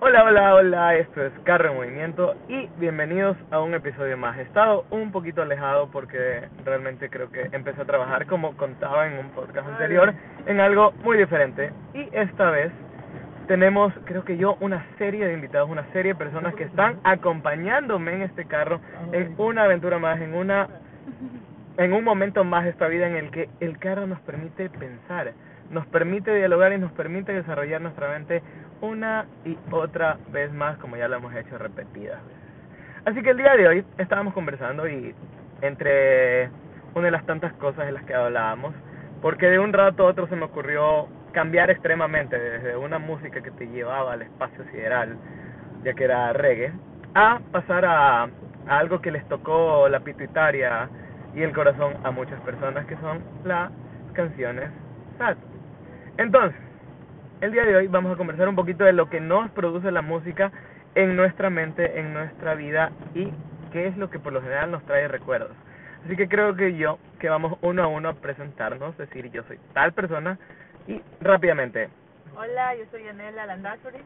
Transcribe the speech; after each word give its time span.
Hola, 0.00 0.24
hola, 0.24 0.54
hola, 0.54 0.96
esto 0.96 1.24
es 1.24 1.32
Carro 1.44 1.70
en 1.70 1.76
Movimiento 1.76 2.34
y 2.48 2.68
bienvenidos 2.78 3.36
a 3.50 3.60
un 3.60 3.74
episodio 3.74 4.18
más. 4.18 4.36
He 4.36 4.42
estado 4.42 4.84
un 4.90 5.12
poquito 5.12 5.40
alejado 5.40 5.88
porque 5.90 6.48
realmente 6.64 7.08
creo 7.08 7.30
que 7.30 7.48
empecé 7.52 7.82
a 7.82 7.86
trabajar, 7.86 8.26
como 8.26 8.56
contaba 8.56 9.06
en 9.06 9.18
un 9.18 9.30
podcast 9.30 9.66
anterior, 9.66 10.12
en 10.46 10.60
algo 10.60 10.92
muy 11.04 11.16
diferente. 11.16 11.72
Y 11.94 12.08
esta 12.12 12.50
vez 12.50 12.72
tenemos, 13.46 13.94
creo 14.04 14.24
que 14.24 14.36
yo, 14.36 14.56
una 14.60 14.84
serie 14.98 15.26
de 15.26 15.34
invitados, 15.34 15.70
una 15.70 15.90
serie 15.92 16.12
de 16.12 16.18
personas 16.18 16.54
que 16.54 16.64
están 16.64 16.98
acompañándome 17.04 18.14
en 18.14 18.22
este 18.22 18.44
carro, 18.46 18.80
en 19.12 19.34
una 19.38 19.64
aventura 19.64 19.98
más, 19.98 20.20
en 20.20 20.34
una 20.34 20.68
en 21.76 21.92
un 21.92 22.04
momento 22.04 22.44
más 22.44 22.64
de 22.64 22.70
esta 22.70 22.86
vida 22.88 23.08
en 23.08 23.16
el 23.16 23.30
que 23.30 23.48
el 23.60 23.78
carro 23.78 24.06
nos 24.06 24.20
permite 24.20 24.68
pensar, 24.70 25.32
nos 25.70 25.86
permite 25.86 26.34
dialogar 26.34 26.72
y 26.72 26.78
nos 26.78 26.92
permite 26.92 27.32
desarrollar 27.32 27.80
nuestra 27.80 28.08
mente 28.10 28.42
una 28.84 29.26
y 29.44 29.56
otra 29.70 30.18
vez 30.30 30.52
más, 30.52 30.78
como 30.78 30.96
ya 30.96 31.08
lo 31.08 31.16
hemos 31.16 31.34
hecho 31.34 31.58
repetidas. 31.58 32.20
Así 33.04 33.22
que 33.22 33.30
el 33.30 33.36
día 33.36 33.56
de 33.56 33.68
hoy 33.68 33.84
estábamos 33.98 34.34
conversando 34.34 34.88
y 34.88 35.14
entre 35.60 36.48
una 36.94 37.06
de 37.06 37.10
las 37.10 37.26
tantas 37.26 37.52
cosas 37.54 37.86
de 37.86 37.92
las 37.92 38.04
que 38.04 38.14
hablábamos, 38.14 38.74
porque 39.20 39.48
de 39.48 39.58
un 39.58 39.72
rato 39.72 40.06
a 40.06 40.10
otro 40.10 40.26
se 40.28 40.36
me 40.36 40.44
ocurrió 40.44 41.08
cambiar 41.32 41.70
extremadamente 41.70 42.38
desde 42.38 42.76
una 42.76 42.98
música 42.98 43.42
que 43.42 43.50
te 43.50 43.66
llevaba 43.66 44.12
al 44.12 44.22
espacio 44.22 44.64
sideral, 44.70 45.16
ya 45.82 45.94
que 45.94 46.04
era 46.04 46.32
reggae, 46.32 46.72
a 47.14 47.40
pasar 47.52 47.84
a, 47.84 48.22
a 48.22 48.28
algo 48.78 49.00
que 49.00 49.10
les 49.10 49.26
tocó 49.28 49.88
la 49.88 50.00
pituitaria 50.00 50.88
y 51.34 51.42
el 51.42 51.52
corazón 51.52 51.94
a 52.04 52.10
muchas 52.10 52.40
personas, 52.40 52.86
que 52.86 52.96
son 52.96 53.20
las 53.44 53.70
canciones 54.12 54.70
sad. 55.18 55.36
Entonces, 56.16 56.58
el 57.44 57.52
día 57.52 57.66
de 57.66 57.76
hoy 57.76 57.88
vamos 57.88 58.10
a 58.10 58.16
conversar 58.16 58.48
un 58.48 58.56
poquito 58.56 58.84
de 58.84 58.94
lo 58.94 59.10
que 59.10 59.20
nos 59.20 59.50
produce 59.50 59.90
la 59.90 60.00
música 60.00 60.50
en 60.94 61.14
nuestra 61.14 61.50
mente, 61.50 62.00
en 62.00 62.14
nuestra 62.14 62.54
vida 62.54 62.90
y 63.14 63.30
qué 63.70 63.86
es 63.86 63.98
lo 63.98 64.08
que 64.08 64.18
por 64.18 64.32
lo 64.32 64.40
general 64.40 64.70
nos 64.70 64.82
trae 64.86 65.08
recuerdos. 65.08 65.54
Así 66.06 66.16
que 66.16 66.26
creo 66.26 66.56
que 66.56 66.74
yo, 66.74 66.98
que 67.18 67.28
vamos 67.28 67.58
uno 67.60 67.82
a 67.82 67.86
uno 67.86 68.08
a 68.08 68.14
presentarnos, 68.14 68.96
decir 68.96 69.30
yo 69.30 69.42
soy 69.42 69.58
tal 69.74 69.92
persona 69.92 70.38
y 70.86 71.02
rápidamente. 71.20 71.90
Hola, 72.34 72.76
yo 72.76 72.84
soy 72.90 73.04
Yanela 73.04 73.44
Landazuri. 73.44 73.98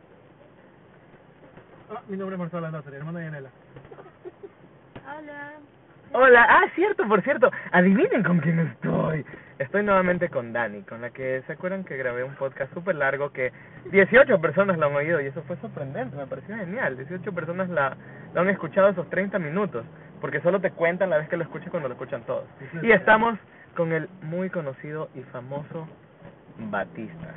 Ah, 1.95 2.03
mi 2.09 2.17
nombre 2.17 2.35
es 2.35 2.41
Marcelo 2.41 2.63
Landazuri, 2.63 2.97
hermano 2.97 3.19
de 3.21 3.25
Yanela. 3.25 3.51
Hola. 5.17 5.53
Hola, 6.13 6.47
ah, 6.49 6.65
cierto, 6.75 7.07
por 7.07 7.23
cierto, 7.23 7.51
adivinen 7.71 8.23
con 8.23 8.39
quién 8.41 8.59
estoy. 8.61 9.25
Estoy 9.59 9.83
nuevamente 9.83 10.29
con 10.31 10.53
Dani, 10.53 10.83
con 10.83 11.03
la 11.03 11.11
que 11.11 11.43
se 11.47 11.53
acuerdan 11.53 11.85
que 11.85 11.97
grabé 11.97 12.25
un 12.25 12.35
podcast 12.37 12.73
súper 12.73 12.95
largo 12.95 13.31
que 13.33 13.53
18 13.91 14.41
personas 14.41 14.79
lo 14.79 14.87
han 14.87 14.95
oído 14.97 15.21
y 15.21 15.27
eso 15.27 15.43
fue 15.43 15.57
sorprendente, 15.57 16.17
me 16.17 16.27
pareció 16.27 16.57
genial. 16.57 16.97
18 16.97 17.33
personas 17.35 17.69
la, 17.69 17.97
lo 18.35 18.41
han 18.41 18.49
escuchado 18.49 18.89
esos 18.89 19.11
30 19.11 19.39
minutos, 19.39 19.85
porque 20.21 20.41
solo 20.41 20.61
te 20.61 20.71
cuentan 20.71 21.11
la 21.11 21.19
vez 21.19 21.29
que 21.29 21.37
lo 21.37 21.43
escuchas 21.43 21.71
cuando 21.71 21.89
lo 21.89 21.95
escuchan 21.95 22.23
todos. 22.23 22.45
Y 22.83 22.93
estamos 22.93 23.39
con 23.77 23.93
el 23.93 24.09
muy 24.23 24.49
conocido 24.49 25.11
y 25.15 25.21
famoso 25.25 25.87
Batista. 26.59 27.35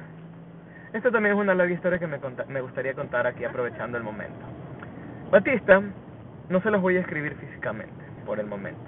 Esto 0.94 1.12
también 1.12 1.36
es 1.36 1.42
una 1.42 1.56
larga 1.56 1.74
historia 1.74 2.00
que 2.00 2.08
me, 2.08 2.20
conta- 2.20 2.46
me 2.48 2.62
gustaría 2.62 2.94
contar 2.94 3.28
aquí 3.28 3.44
aprovechando 3.44 3.98
el 3.98 4.04
momento. 4.04 4.46
Batista, 5.30 5.82
no 6.50 6.62
se 6.62 6.72
los 6.72 6.82
voy 6.82 6.98
a 6.98 7.02
escribir 7.02 7.36
físicamente 7.36 8.01
por 8.26 8.40
el 8.40 8.46
momento. 8.48 8.82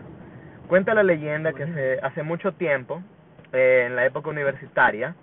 Cuenta 0.68 0.94
la 0.94 1.04
leyenda 1.04 1.54
que 1.54 2.00
hace, 2.02 2.24
mucho 2.24 2.54
tiempo, 2.54 3.02
eh, 3.52 3.86
en 3.88 3.96
la 3.96 4.06
época 4.06 4.30
universitaria, 4.30 5.16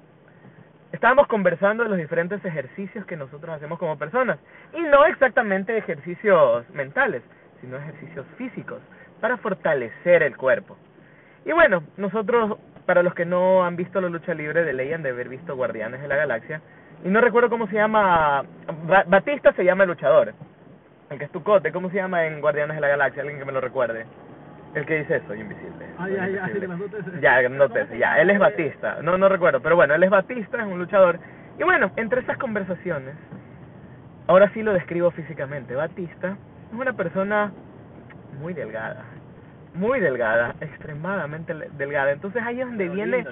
estábamos 0.92 1.26
conversando 1.28 1.82
de 1.82 1.88
los 1.88 1.98
diferentes 1.98 2.44
ejercicios 2.44 3.06
que 3.06 3.16
nosotros 3.16 3.54
hacemos 3.56 3.78
como 3.78 3.98
personas. 3.98 4.38
Y 4.74 4.82
no 4.82 5.06
exactamente 5.06 5.76
ejercicios 5.76 6.68
mentales, 6.70 7.22
sino 7.60 7.76
ejercicios 7.76 8.26
físicos, 8.36 8.80
para 9.20 9.36
fortalecer 9.38 10.22
el 10.22 10.36
cuerpo. 10.36 10.76
Y 11.44 11.52
bueno, 11.52 11.82
nosotros, 11.96 12.58
para 12.86 13.02
los 13.02 13.14
que 13.14 13.24
no 13.24 13.64
han 13.64 13.76
visto 13.76 14.00
la 14.00 14.08
lucha 14.08 14.34
libre, 14.34 14.64
de 14.64 14.72
ley 14.72 14.92
han 14.92 15.02
de 15.02 15.10
haber 15.10 15.28
visto 15.28 15.56
Guardianes 15.56 16.00
de 16.00 16.08
la 16.08 16.16
Galaxia. 16.16 16.60
Y 17.04 17.08
no 17.08 17.20
recuerdo 17.20 17.48
cómo 17.48 17.66
se 17.68 17.76
llama. 17.76 18.44
Ba- 18.86 19.04
Batista 19.06 19.52
se 19.54 19.64
llama 19.64 19.84
el 19.84 19.90
luchador. 19.90 20.34
El 21.10 21.18
que 21.18 21.24
es 21.24 21.32
Tucote, 21.32 21.72
¿cómo 21.72 21.90
se 21.90 21.96
llama 21.96 22.24
en 22.24 22.40
Guardianes 22.40 22.76
de 22.76 22.80
la 22.80 22.86
Galaxia? 22.86 23.22
Alguien 23.22 23.40
que 23.40 23.44
me 23.44 23.50
lo 23.50 23.60
recuerde. 23.60 24.06
El 24.76 24.86
que 24.86 24.98
dice 24.98 25.20
soy 25.26 25.40
invisible. 25.40 25.86
Ah, 25.98 26.04
soy 26.04 26.14
ya, 26.14 26.28
ya, 26.28 26.46
invisible". 26.46 26.52
sí, 26.52 26.66
grandote 26.66 26.98
ese. 27.00 27.20
Ya, 27.20 27.40
grandote 27.40 27.80
ese, 27.80 27.98
ya, 27.98 28.20
él 28.20 28.30
es 28.30 28.38
Batista. 28.38 28.98
No, 29.02 29.18
no 29.18 29.28
recuerdo, 29.28 29.60
pero 29.60 29.74
bueno, 29.74 29.94
él 29.94 30.04
es 30.04 30.10
Batista, 30.10 30.58
es 30.58 30.66
un 30.66 30.78
luchador. 30.78 31.18
Y 31.58 31.64
bueno, 31.64 31.90
entre 31.96 32.20
esas 32.20 32.38
conversaciones, 32.38 33.16
ahora 34.28 34.50
sí 34.54 34.62
lo 34.62 34.72
describo 34.72 35.10
físicamente. 35.10 35.74
Batista 35.74 36.36
es 36.72 36.78
una 36.78 36.92
persona 36.92 37.50
muy 38.40 38.54
delgada. 38.54 39.02
Muy 39.74 39.98
delgada, 39.98 40.54
extremadamente 40.60 41.52
delgada. 41.76 42.12
Entonces 42.12 42.40
ahí 42.44 42.60
es 42.60 42.66
donde 42.66 42.88
viene... 42.88 43.24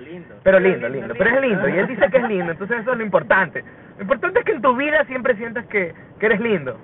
Pero 0.42 0.58
lindo, 0.58 0.88
lindo, 0.88 1.14
pero 1.16 1.30
es 1.30 1.40
lindo. 1.40 1.68
Y 1.68 1.78
él 1.78 1.86
dice 1.86 2.10
que 2.10 2.16
es 2.16 2.28
lindo, 2.28 2.50
entonces 2.50 2.80
eso 2.80 2.90
es 2.90 2.98
lo 2.98 3.04
importante. 3.04 3.62
Lo 3.96 4.02
importante 4.02 4.40
es 4.40 4.44
que 4.44 4.52
en 4.52 4.62
tu 4.62 4.74
vida 4.74 5.04
siempre 5.04 5.36
sientas 5.36 5.64
que, 5.66 5.94
que 6.18 6.26
eres 6.26 6.40
lindo, 6.40 6.76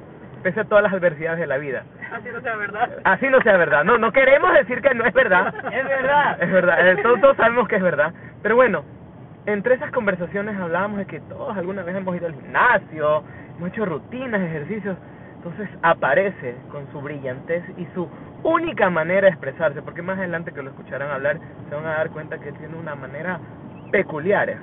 pese 0.44 0.60
a 0.60 0.64
todas 0.64 0.84
las 0.84 0.92
adversidades 0.92 1.40
de 1.40 1.46
la 1.48 1.56
vida. 1.56 1.82
Así 2.12 2.28
no 2.32 2.40
sea 2.42 2.54
verdad. 2.56 2.90
Así 3.02 3.26
no 3.28 3.40
sea 3.40 3.56
verdad. 3.56 3.82
No, 3.84 3.98
no 3.98 4.12
queremos 4.12 4.52
decir 4.52 4.80
que 4.82 4.94
no 4.94 5.04
es 5.04 5.12
verdad. 5.14 5.52
Es 5.72 5.84
verdad. 5.88 6.42
Es 6.42 6.52
verdad. 6.52 6.88
eh, 6.88 6.96
todos, 7.02 7.20
todos 7.20 7.36
sabemos 7.36 7.66
que 7.66 7.76
es 7.76 7.82
verdad. 7.82 8.12
Pero 8.42 8.54
bueno, 8.54 8.84
entre 9.46 9.74
esas 9.74 9.90
conversaciones 9.90 10.56
hablábamos 10.56 10.98
de 10.98 11.06
que 11.06 11.20
todos 11.20 11.56
alguna 11.56 11.82
vez 11.82 11.96
hemos 11.96 12.14
ido 12.16 12.26
al 12.26 12.34
gimnasio, 12.34 13.24
hemos 13.56 13.70
hecho 13.70 13.84
rutinas, 13.86 14.40
ejercicios. 14.42 14.96
Entonces 15.36 15.68
aparece 15.82 16.54
con 16.70 16.86
su 16.92 17.00
brillantez 17.00 17.64
y 17.76 17.86
su 17.94 18.08
única 18.42 18.88
manera 18.90 19.22
de 19.22 19.28
expresarse, 19.28 19.82
porque 19.82 20.02
más 20.02 20.18
adelante 20.18 20.52
que 20.52 20.62
lo 20.62 20.70
escucharán 20.70 21.10
hablar 21.10 21.38
se 21.68 21.74
van 21.74 21.86
a 21.86 21.96
dar 21.96 22.10
cuenta 22.10 22.38
que 22.38 22.52
tiene 22.52 22.76
una 22.76 22.94
manera 22.94 23.40
peculiar 23.90 24.54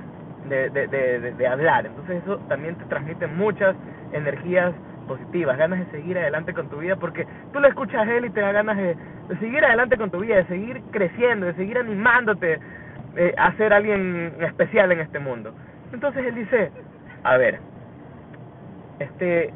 de, 0.47 0.69
de, 0.69 0.87
de, 0.87 1.19
de, 1.19 1.31
de 1.33 1.47
hablar. 1.47 1.85
Entonces 1.87 2.21
eso 2.23 2.37
también 2.47 2.75
te 2.75 2.85
transmite 2.85 3.27
muchas 3.27 3.75
energías 4.13 4.73
positivas, 5.01 5.57
ganas 5.57 5.79
de 5.79 5.85
seguir 5.91 6.17
adelante 6.17 6.53
con 6.53 6.69
tu 6.69 6.78
vida, 6.78 6.95
porque 6.95 7.25
tú 7.53 7.59
le 7.59 7.69
escuchas 7.69 8.07
a 8.07 8.13
él 8.13 8.25
y 8.25 8.29
te 8.29 8.41
da 8.41 8.51
ganas 8.51 8.78
de, 8.78 8.95
seguir 9.39 9.63
adelante 9.63 9.97
con 9.97 10.12
tu 10.12 10.19
vida, 10.19 10.38
de 10.38 10.45
seguir 10.45 10.81
creciendo, 10.91 11.45
de 11.47 11.53
seguir 11.53 11.78
animándote 11.78 12.59
eh, 13.16 13.34
a 13.38 13.53
ser 13.53 13.73
alguien 13.73 14.34
especial 14.40 14.91
en 14.91 15.00
este 15.00 15.19
mundo. 15.19 15.53
Entonces 15.94 16.25
él 16.25 16.35
dice, 16.35 16.72
a 17.23 17.38
ver, 17.38 17.59
este, 19.00 19.53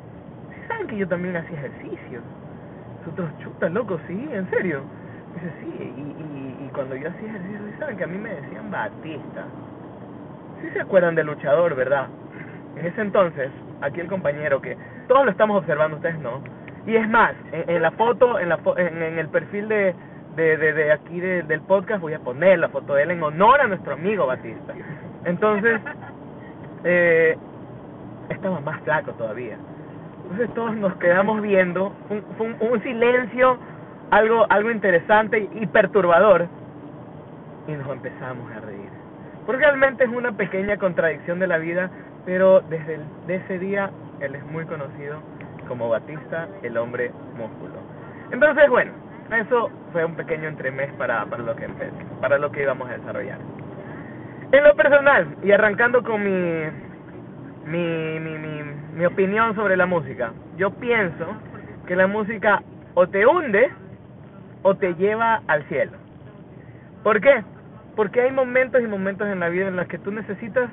¿saben 0.68 0.88
que 0.88 0.98
yo 0.98 1.08
también 1.08 1.36
hacía 1.36 1.58
ejercicio? 1.58 2.22
Nosotros, 3.00 3.30
chuta, 3.40 3.70
loco, 3.70 4.00
sí, 4.08 4.30
en 4.32 4.50
serio. 4.50 4.82
Dice, 5.36 5.52
sí, 5.62 5.94
y, 5.98 6.02
y, 6.02 6.66
y 6.66 6.70
cuando 6.74 6.96
yo 6.96 7.10
hacía 7.10 7.30
ejercicio, 7.30 7.60
¿sí 7.72 7.80
¿saben 7.80 7.98
que 7.98 8.04
a 8.04 8.08
mí 8.08 8.18
me 8.18 8.30
decían 8.30 8.72
Batista? 8.72 9.46
Sí 10.62 10.70
se 10.72 10.82
acuerdan 10.82 11.16
del 11.16 11.28
luchador, 11.28 11.76
¿verdad? 11.76 12.08
En 12.76 12.86
ese 12.86 13.02
entonces, 13.02 13.52
aquí 13.82 14.02
el 14.02 14.08
compañero 14.08 14.62
que 14.62 14.78
todos 15.08 15.26
lo 15.26 15.32
estamos 15.32 15.58
observando, 15.58 15.98
ustedes 15.98 16.20
no. 16.20 16.42
Y 16.86 16.96
es 16.96 17.10
más, 17.10 17.34
en, 17.52 17.70
en 17.70 17.82
la 17.82 17.92
foto, 17.92 18.40
en, 18.40 18.50
la 18.50 18.58
fo- 18.60 18.78
en, 18.78 19.02
en 19.02 19.18
el 19.20 19.28
perfil 19.30 19.68
de, 19.68 19.96
de, 20.36 20.58
de, 20.58 20.74
de 20.74 20.92
aquí 20.92 21.20
de- 21.20 21.44
del 21.44 21.62
podcast 21.62 22.02
voy 22.02 22.14
a 22.14 22.20
poner 22.20 22.60
la 22.60 22.70
foto 22.70 22.94
de 22.96 23.04
él 23.04 23.12
en 23.12 23.24
honor 23.24 23.62
a 23.62 23.68
nuestro 23.68 23.94
amigo 23.94 24.26
Batista. 24.28 24.74
Entonces, 25.26 25.80
eh, 26.84 27.38
estaba 28.30 28.60
más 28.60 28.80
flaco 28.82 29.12
todavía. 29.14 29.58
Entonces 30.24 30.54
todos 30.56 30.76
nos 30.76 30.96
quedamos 30.98 31.42
viendo, 31.42 31.94
un, 32.10 32.56
un 32.60 32.82
silencio, 32.84 33.58
algo, 34.12 34.46
algo 34.50 34.72
interesante 34.72 35.50
y 35.54 35.66
perturbador, 35.68 36.48
y 37.68 37.72
nos 37.72 37.88
empezamos 37.90 38.52
a 38.52 38.60
reír. 38.60 38.90
Porque 39.46 39.62
realmente 39.62 40.04
es 40.04 40.10
una 40.10 40.32
pequeña 40.32 40.78
contradicción 40.78 41.40
de 41.40 41.48
la 41.48 41.58
vida, 41.60 41.90
pero 42.26 42.62
desde 42.62 42.96
el, 42.96 43.02
de 43.28 43.36
ese 43.36 43.60
día 43.60 43.92
él 44.20 44.36
es 44.36 44.46
muy 44.46 44.66
conocido 44.66 45.20
como 45.68 45.90
Batista, 45.90 46.48
el 46.64 46.78
hombre 46.78 47.12
músculo. 47.38 47.74
Entonces, 48.32 48.70
bueno, 48.70 48.92
eso 49.32 49.72
fue 49.92 50.06
un 50.06 50.16
pequeño 50.16 50.48
entremés 50.48 50.92
para, 50.94 51.26
para, 51.26 51.44
lo 51.44 51.56
que, 51.56 51.68
empe- 51.68 51.92
para 52.22 52.38
lo 52.38 52.52
que 52.52 52.64
íbamos 52.64 52.90
a 52.90 52.94
desarrollar. 52.94 53.40
En 54.52 54.64
lo 54.64 54.76
personal, 54.76 55.28
y 55.44 55.52
arrancando 55.52 56.04
con 56.04 56.24
mi, 56.24 56.70
mi, 57.66 58.20
mi, 58.20 58.38
mi, 58.38 58.62
mi 58.96 59.06
opinión 59.06 59.56
sobre 59.56 59.76
la 59.76 59.86
música, 59.86 60.32
yo 60.58 60.72
pienso 60.72 61.26
que 61.88 61.96
la 61.96 62.08
música 62.08 62.62
o 62.94 63.08
te 63.08 63.26
hunde 63.26 63.72
o 64.62 64.76
te 64.76 64.94
lleva 64.96 65.42
al 65.48 65.64
cielo. 65.66 65.94
¿Por 67.04 67.20
qué? 67.22 67.44
Porque 67.96 68.22
hay 68.22 68.32
momentos 68.32 68.82
y 68.82 68.88
momentos 68.88 69.28
en 69.28 69.40
la 69.40 69.50
vida 69.50 69.68
en 69.68 69.76
los 69.76 69.88
que 69.88 69.98
tú 70.00 70.12
necesitas, 70.12 70.70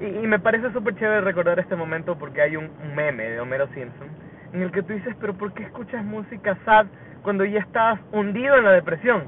y, 0.00 0.04
y 0.04 0.26
me 0.26 0.38
parece 0.38 0.72
súper 0.72 0.94
chévere 0.96 1.20
recordar 1.22 1.58
este 1.58 1.76
momento 1.76 2.16
porque 2.18 2.42
hay 2.42 2.56
un, 2.56 2.70
meme 2.94 3.30
de 3.30 3.40
Homero 3.40 3.66
Simpson, 3.68 4.08
en 4.52 4.62
el 4.62 4.70
que 4.70 4.82
tú 4.82 4.92
dices, 4.92 5.14
pero 5.20 5.34
¿por 5.34 5.52
qué 5.52 5.64
escuchas 5.64 6.04
música 6.04 6.56
sad 6.64 6.86
cuando 7.22 7.44
ya 7.44 7.60
estás 7.60 7.98
hundido 8.12 8.56
en 8.56 8.64
la 8.64 8.72
depresión? 8.72 9.24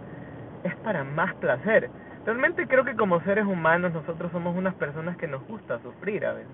Es 0.65 0.75
para 0.76 1.05
más 1.05 1.35
placer. 1.35 1.91
Realmente 2.25 2.67
creo 2.67 2.85
que 2.85 2.97
como 2.97 3.20
seres 3.23 3.47
humanos 3.47 3.93
nosotros 3.93 4.31
somos 4.32 4.56
unas 4.56 4.75
personas 4.75 5.17
que 5.17 5.26
nos 5.26 5.47
gusta 5.47 5.79
sufrir 5.81 6.26
a 6.26 6.35
veces. 6.35 6.53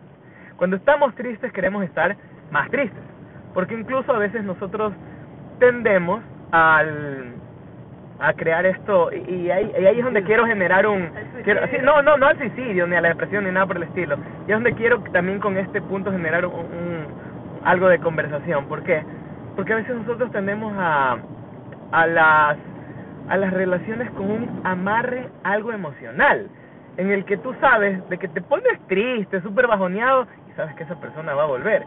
Cuando 0.57 0.77
estamos 0.77 1.15
tristes 1.15 1.53
queremos 1.53 1.85
estar 1.85 2.17
más 2.51 2.71
tristes. 2.71 3.03
Porque 3.55 3.75
incluso 3.75 4.13
a 4.13 4.19
veces 4.19 4.45
nosotros 4.45 4.93
tendemos 5.59 6.23
al 6.51 7.35
a 8.19 8.33
crear 8.35 8.65
esto 8.67 9.11
y, 9.13 9.31
y 9.35 9.51
ahí, 9.51 9.73
y 9.79 9.85
ahí 9.87 9.99
es 9.99 10.05
donde 10.05 10.23
quiero 10.23 10.47
generar 10.47 10.87
un 10.87 11.11
quiero- 11.43 11.67
sí, 11.69 11.77
no 11.83 12.03
no 12.03 12.17
no 12.17 12.27
al 12.27 12.39
suicidio 12.39 12.87
ni 12.87 12.97
a 12.97 13.01
la 13.01 13.09
depresión 13.09 13.45
ni 13.45 13.51
nada 13.51 13.67
por 13.67 13.77
el 13.77 13.85
estilo. 13.85 14.17
Y 14.47 14.53
es 14.53 14.57
donde 14.57 14.73
quiero 14.75 15.01
también 15.13 15.41
con 15.41 15.57
este 15.57 15.81
punto 15.83 16.11
generar 16.13 16.47
un, 16.47 16.55
un- 16.55 17.07
algo 17.65 17.89
de 17.89 17.99
conversación. 17.99 18.67
¿por 18.67 18.83
qué? 18.83 19.03
porque 19.57 19.73
a 19.73 19.77
veces 19.77 19.95
nosotros 19.97 20.31
tendemos 20.33 20.73
a 20.79 21.17
a 21.93 22.07
las 22.07 22.57
a 23.29 23.37
las 23.37 23.53
relaciones 23.53 24.11
con 24.13 24.31
un 24.31 24.61
amarre 24.65 25.29
algo 25.45 25.73
emocional 25.73 26.49
en 26.97 27.11
el 27.11 27.25
que 27.25 27.37
tú 27.39 27.55
sabes 27.61 28.07
de 28.09 28.19
que 28.19 28.29
te 28.29 28.41
pones 28.43 28.79
triste 28.89 29.41
súper 29.43 29.67
bajoneado 29.67 30.27
y 30.51 30.53
sabes 30.57 30.75
que 30.77 30.85
esa 30.85 30.95
persona 31.01 31.35
va 31.35 31.45
a 31.45 31.47
volver. 31.47 31.85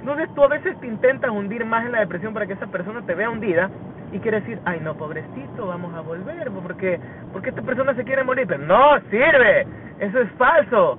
Entonces 0.00 0.28
tú 0.34 0.42
a 0.44 0.48
veces 0.48 0.78
te 0.80 0.86
intentas 0.86 1.30
hundir 1.30 1.64
más 1.64 1.84
en 1.86 1.92
la 1.92 2.00
depresión 2.00 2.34
para 2.34 2.46
que 2.46 2.54
esa 2.54 2.66
persona 2.66 3.02
te 3.02 3.14
vea 3.14 3.30
hundida 3.30 3.70
y 4.12 4.18
quiere 4.18 4.40
decir, 4.40 4.60
ay 4.64 4.80
no, 4.80 4.96
pobrecito, 4.96 5.66
vamos 5.66 5.94
a 5.94 6.00
volver, 6.00 6.50
porque, 6.50 6.98
porque 7.32 7.50
esta 7.50 7.62
persona 7.62 7.94
se 7.94 8.04
quiere 8.04 8.24
morir, 8.24 8.46
pero 8.46 8.64
no 8.64 9.00
sirve, 9.10 9.66
eso 10.00 10.20
es 10.20 10.30
falso. 10.32 10.98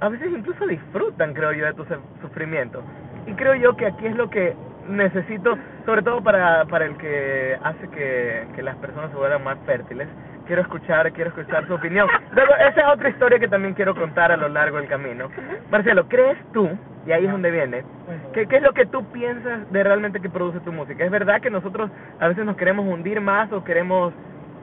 A 0.00 0.08
veces 0.08 0.30
incluso 0.36 0.66
disfrutan, 0.66 1.34
creo 1.34 1.52
yo, 1.52 1.66
de 1.66 1.74
tu 1.74 1.84
su- 1.84 1.94
sufrimiento. 2.22 2.82
Y 3.26 3.32
creo 3.34 3.54
yo 3.54 3.76
que 3.76 3.86
aquí 3.86 4.06
es 4.06 4.16
lo 4.16 4.28
que 4.30 4.54
necesito, 4.88 5.56
sobre 5.86 6.02
todo 6.02 6.22
para, 6.22 6.64
para 6.66 6.86
el 6.86 6.96
que 6.96 7.58
hace 7.62 7.88
que, 7.88 8.46
que 8.54 8.62
las 8.62 8.76
personas 8.76 9.10
se 9.10 9.16
vuelvan 9.16 9.44
más 9.44 9.58
fértiles. 9.66 10.08
Quiero 10.46 10.62
escuchar, 10.62 11.12
quiero 11.12 11.30
escuchar 11.30 11.66
su 11.66 11.74
opinión. 11.74 12.08
Luego, 12.32 12.54
esa 12.56 12.80
es 12.80 12.86
otra 12.92 13.08
historia 13.08 13.38
que 13.38 13.46
también 13.46 13.74
quiero 13.74 13.94
contar 13.94 14.32
a 14.32 14.36
lo 14.36 14.48
largo 14.48 14.78
del 14.78 14.88
camino. 14.88 15.28
Marcelo, 15.70 16.08
¿crees 16.08 16.38
tú, 16.52 16.68
y 17.06 17.12
ahí 17.12 17.24
es 17.24 17.30
donde 17.30 17.50
viene, 17.50 17.84
¿Qué, 18.32 18.46
¿Qué 18.46 18.56
es 18.56 18.62
lo 18.62 18.72
que 18.72 18.86
tú 18.86 19.04
piensas 19.12 19.70
de 19.70 19.84
realmente 19.84 20.20
que 20.20 20.28
produce 20.28 20.60
tu 20.60 20.72
música? 20.72 21.04
¿Es 21.04 21.10
verdad 21.10 21.40
que 21.40 21.50
nosotros 21.50 21.90
a 22.18 22.28
veces 22.28 22.44
nos 22.44 22.56
queremos 22.56 22.86
hundir 22.86 23.20
más 23.20 23.52
o 23.52 23.62
queremos 23.62 24.12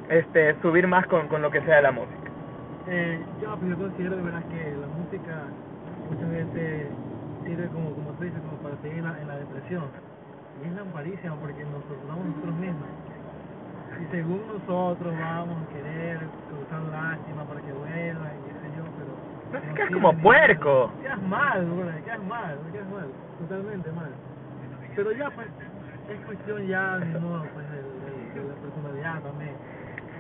este 0.10 0.56
subir 0.62 0.88
más 0.88 1.06
con, 1.08 1.28
con 1.28 1.42
lo 1.42 1.52
que 1.52 1.62
sea 1.62 1.82
la 1.82 1.92
música? 1.92 2.32
Eh, 2.90 3.20
yo, 3.42 3.56
pues, 3.58 3.70
yo 3.70 3.78
considero 3.78 4.16
de 4.16 4.24
verdad 4.24 4.44
que 4.50 4.76
la 4.80 4.88
música 4.88 5.44
muchas 6.10 6.30
veces 6.30 6.88
sirve 7.46 7.68
como, 7.68 7.94
como 7.94 8.12
tú 8.12 8.24
dices, 8.24 8.40
como 8.42 8.58
para 8.62 8.76
seguir 8.82 9.00
en 9.00 9.28
la 9.28 9.38
depresión. 9.38 9.84
Y 10.64 10.68
es 10.68 10.74
lamparísima 10.74 11.36
porque 11.36 11.64
nos 11.66 11.84
torturamos 11.86 12.26
nosotros 12.26 12.56
mismos. 12.56 12.88
Y 14.02 14.06
según 14.12 14.42
nosotros 14.48 15.14
vamos 15.20 15.58
a 15.64 15.74
querer 15.74 16.20
causar 16.50 16.82
lástima 16.92 17.44
para 17.46 17.62
que 17.62 17.72
vuelva 17.74 18.28
y 18.34 18.40
qué 18.46 18.54
sé 18.62 18.78
yo, 18.78 18.84
pero... 18.98 19.12
No 19.48 19.60
que 19.76 19.82
es 19.82 19.88
sirve 19.88 20.02
como 20.02 20.22
puerco. 20.22 20.92
Quedas 21.02 21.22
mal, 21.24 21.66
bro, 21.66 21.86
quedas 22.04 22.24
mal, 22.24 22.58
quedas 22.72 22.90
mal, 22.90 23.08
totalmente 23.40 23.92
mal. 23.92 24.12
Pero 24.96 25.12
ya 25.14 25.30
pues, 25.32 25.48
es 26.10 26.26
cuestión 26.26 26.68
ya, 26.68 26.98
no, 26.98 27.46
pues, 27.54 27.66
de, 27.72 27.84
de- 27.84 28.42
de 28.42 28.50
la 28.50 28.56
personalidad 28.56 29.22
también. 29.22 29.56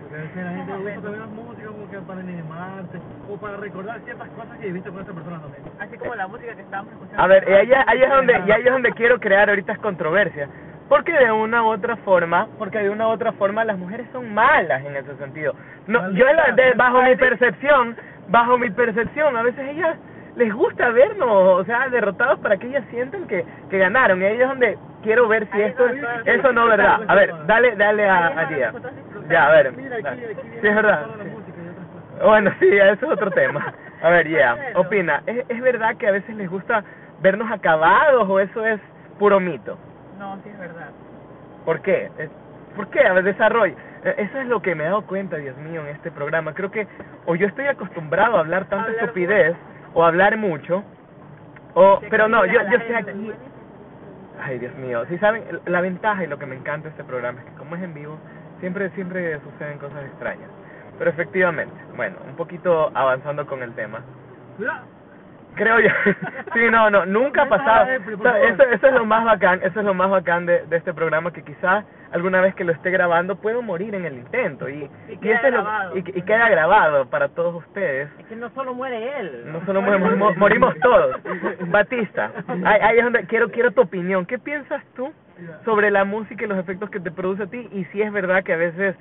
Porque 0.09 0.15
a 0.15 0.23
veces 0.23 0.43
la 0.43 0.51
gente 0.51 0.73
usa 0.73 0.93
también 1.01 1.19
las 1.19 1.29
músicas 1.29 1.67
como 1.71 1.89
que 1.91 1.97
para 1.99 2.19
animarse, 2.21 2.97
o 3.29 3.37
para 3.37 3.57
recordar 3.57 3.99
ciertas 4.01 4.29
cosas 4.29 4.57
que 4.59 4.65
viviste 4.67 4.89
con 4.89 5.01
esa 5.01 5.13
persona 5.13 5.39
también. 5.41 5.63
Así 5.79 5.97
como 5.97 6.15
la 6.15 6.27
música 6.27 6.55
que 6.55 6.61
estábamos 6.61 6.93
escuchando. 6.93 7.23
A 7.23 7.27
ver, 7.27 7.45
y 7.49 7.53
ahí, 7.53 7.71
ahí 7.87 8.01
es 8.03 8.09
donde 8.09 8.33
y 8.47 8.51
ahí 8.51 8.63
es 8.65 8.71
donde 8.71 8.91
quiero 8.93 9.19
crear 9.19 9.49
ahorita 9.49 9.75
controversia. 9.77 10.47
Porque 10.89 11.11
de 11.11 11.29
una 11.33 11.63
u 11.63 11.67
otra 11.67 11.97
forma, 11.97 12.47
porque 12.57 12.79
de 12.79 12.89
una 12.89 13.07
u 13.07 13.11
otra 13.11 13.33
forma 13.33 13.65
las 13.65 13.77
mujeres 13.77 14.07
son 14.13 14.33
malas 14.33 14.85
en 14.85 14.95
ese 14.95 15.15
sentido. 15.17 15.53
No, 15.85 16.11
yo 16.11 16.25
en 16.29 16.35
la- 16.37 16.51
de- 16.53 16.73
bajo 16.75 17.01
mi 17.01 17.15
percepción, 17.17 17.97
bajo 18.29 18.57
mi 18.57 18.69
percepción, 18.69 19.35
a 19.35 19.41
veces 19.43 19.67
ellas 19.67 19.97
les 20.37 20.53
gusta 20.53 20.89
vernos, 20.91 21.27
o 21.29 21.65
sea, 21.65 21.89
derrotados 21.89 22.39
para 22.39 22.55
que 22.55 22.67
ellas 22.67 22.85
sientan 22.89 23.27
que, 23.27 23.43
que 23.69 23.77
ganaron. 23.79 24.21
Y 24.21 24.25
ahí 24.25 24.39
es 24.41 24.47
donde 24.47 24.77
quiero 25.07 25.27
ver 25.29 25.47
si 25.51 25.61
es 25.61 25.69
esto 25.69 25.85
todas- 25.85 26.27
eso 26.27 26.51
no 26.51 26.63
es 26.63 26.77
verdad. 26.77 26.99
A 27.07 27.15
ver, 27.15 27.33
dale 27.47 27.75
dale 27.77 28.09
a, 28.09 28.27
es 28.29 28.37
a 28.37 28.45
Gia. 28.47 28.73
Ya, 29.29 29.47
a 29.47 29.51
ver. 29.51 29.73
Dale. 30.03 30.35
Sí, 30.61 30.67
es 30.67 30.75
verdad. 30.75 31.05
Bueno, 32.23 32.51
sí, 32.59 32.67
eso 32.77 33.05
es 33.05 33.11
otro 33.13 33.31
tema. 33.31 33.73
A 34.01 34.09
ver, 34.09 34.27
Marcelo. 34.29 34.81
opina. 34.81 35.23
¿Es, 35.25 35.45
¿Es 35.49 35.61
verdad 35.61 35.95
que 35.97 36.07
a 36.07 36.11
veces 36.11 36.35
les 36.35 36.49
gusta 36.49 36.83
vernos 37.21 37.49
acabados 37.51 38.27
o 38.29 38.39
eso 38.39 38.65
es 38.65 38.81
puro 39.17 39.39
mito? 39.39 39.77
No, 40.19 40.35
sí 40.43 40.49
es 40.49 40.59
verdad. 40.59 40.89
¿Por 41.63 41.81
qué? 41.81 42.11
Es- 42.17 42.29
¿Por 42.75 42.89
qué? 42.89 43.07
A 43.07 43.13
ver, 43.13 43.23
desarrollo. 43.23 43.75
Eh, 44.03 44.15
Eso 44.17 44.39
es 44.39 44.47
lo 44.47 44.61
que 44.61 44.75
me 44.75 44.83
he 44.83 44.87
dado 44.87 45.03
cuenta, 45.03 45.37
Dios 45.37 45.55
mío, 45.57 45.81
en 45.81 45.87
este 45.95 46.11
programa. 46.11 46.53
Creo 46.53 46.69
que 46.69 46.85
o 47.25 47.35
yo 47.35 47.47
estoy 47.47 47.67
acostumbrado 47.67 48.35
a 48.37 48.39
hablar 48.41 48.65
tanta 48.65 48.85
Hablar 48.87 49.03
estupidez 49.05 49.55
o 49.93 50.05
hablar 50.05 50.37
mucho, 50.37 50.83
o, 51.73 51.99
pero 52.09 52.27
no, 52.27 52.45
yo, 52.45 52.61
yo 52.69 52.77
estoy 52.77 52.95
aquí. 52.95 53.31
Ay, 54.39 54.59
Dios 54.59 54.75
mío. 54.75 55.05
Si 55.07 55.17
saben, 55.17 55.43
la 55.65 55.81
ventaja 55.81 56.23
y 56.23 56.27
lo 56.27 56.37
que 56.37 56.45
me 56.45 56.55
encanta 56.55 56.85
de 56.85 56.91
este 56.91 57.03
programa 57.03 57.39
es 57.39 57.45
que 57.45 57.57
como 57.57 57.75
es 57.75 57.83
en 57.83 57.93
vivo, 57.93 58.17
siempre, 58.59 58.89
siempre 58.91 59.39
suceden 59.39 59.77
cosas 59.79 60.05
extrañas. 60.05 60.49
Pero 60.97 61.09
efectivamente, 61.09 61.75
bueno, 61.95 62.17
un 62.27 62.35
poquito 62.35 62.91
avanzando 62.93 63.45
con 63.45 63.63
el 63.63 63.73
tema. 63.73 64.01
Creo 65.57 65.79
yo. 65.79 65.89
Sí, 66.53 66.61
no, 66.71 66.89
no, 66.89 67.05
nunca 67.05 67.43
ha 67.43 67.49
pasado. 67.49 67.85
Eso, 67.91 68.63
eso 68.63 68.87
es 68.87 68.93
lo 68.93 69.05
más 69.05 69.23
bacán, 69.25 69.59
eso 69.63 69.79
es 69.79 69.85
lo 69.85 69.93
más 69.93 70.09
bacán 70.09 70.47
de, 70.47 70.65
de 70.65 70.77
este 70.77 70.91
programa, 70.91 71.31
que 71.31 71.43
quizás 71.43 71.85
alguna 72.11 72.41
vez 72.41 72.55
que 72.55 72.63
lo 72.63 72.71
esté 72.71 72.89
grabando 72.89 73.35
puedo 73.35 73.61
morir 73.61 73.93
en 73.93 74.05
el 74.05 74.13
intento. 74.13 74.67
Y, 74.67 74.89
Y 75.09 75.17
queda 75.17 75.35
eso 75.37 75.47
es 75.47 75.53
lo- 75.53 75.61
grabado. 75.63 75.97
y, 75.97 75.99
y 75.99 76.21
queda 76.23 76.49
grabado 76.49 77.05
para 77.09 77.27
todos 77.29 77.53
ustedes. 77.55 78.09
Es 78.17 78.25
que 78.25 78.35
no 78.35 78.49
solo 78.51 78.73
muere 78.73 79.19
él. 79.19 79.43
No 79.51 79.63
solo 79.65 79.81
morimos, 79.83 80.17
mo- 80.17 80.33
morimos 80.35 80.73
todos. 80.79 81.17
Batista, 81.67 82.31
ahí, 82.65 82.79
ahí 82.81 82.97
es 82.97 83.03
donde 83.03 83.25
quiero, 83.25 83.51
quiero 83.51 83.69
tu 83.71 83.81
opinión. 83.81 84.25
¿Qué 84.25 84.39
piensas 84.39 84.81
tú 84.95 85.11
sobre 85.63 85.91
la 85.91 86.05
música 86.05 86.43
y 86.43 86.47
los 86.47 86.57
efectos 86.57 86.89
que 86.89 86.99
te 87.01 87.11
produce 87.11 87.43
a 87.43 87.47
ti? 87.47 87.67
Y 87.71 87.85
si 87.91 88.01
es 88.01 88.11
verdad 88.11 88.43
que 88.43 88.53
a 88.53 88.57
veces 88.57 88.95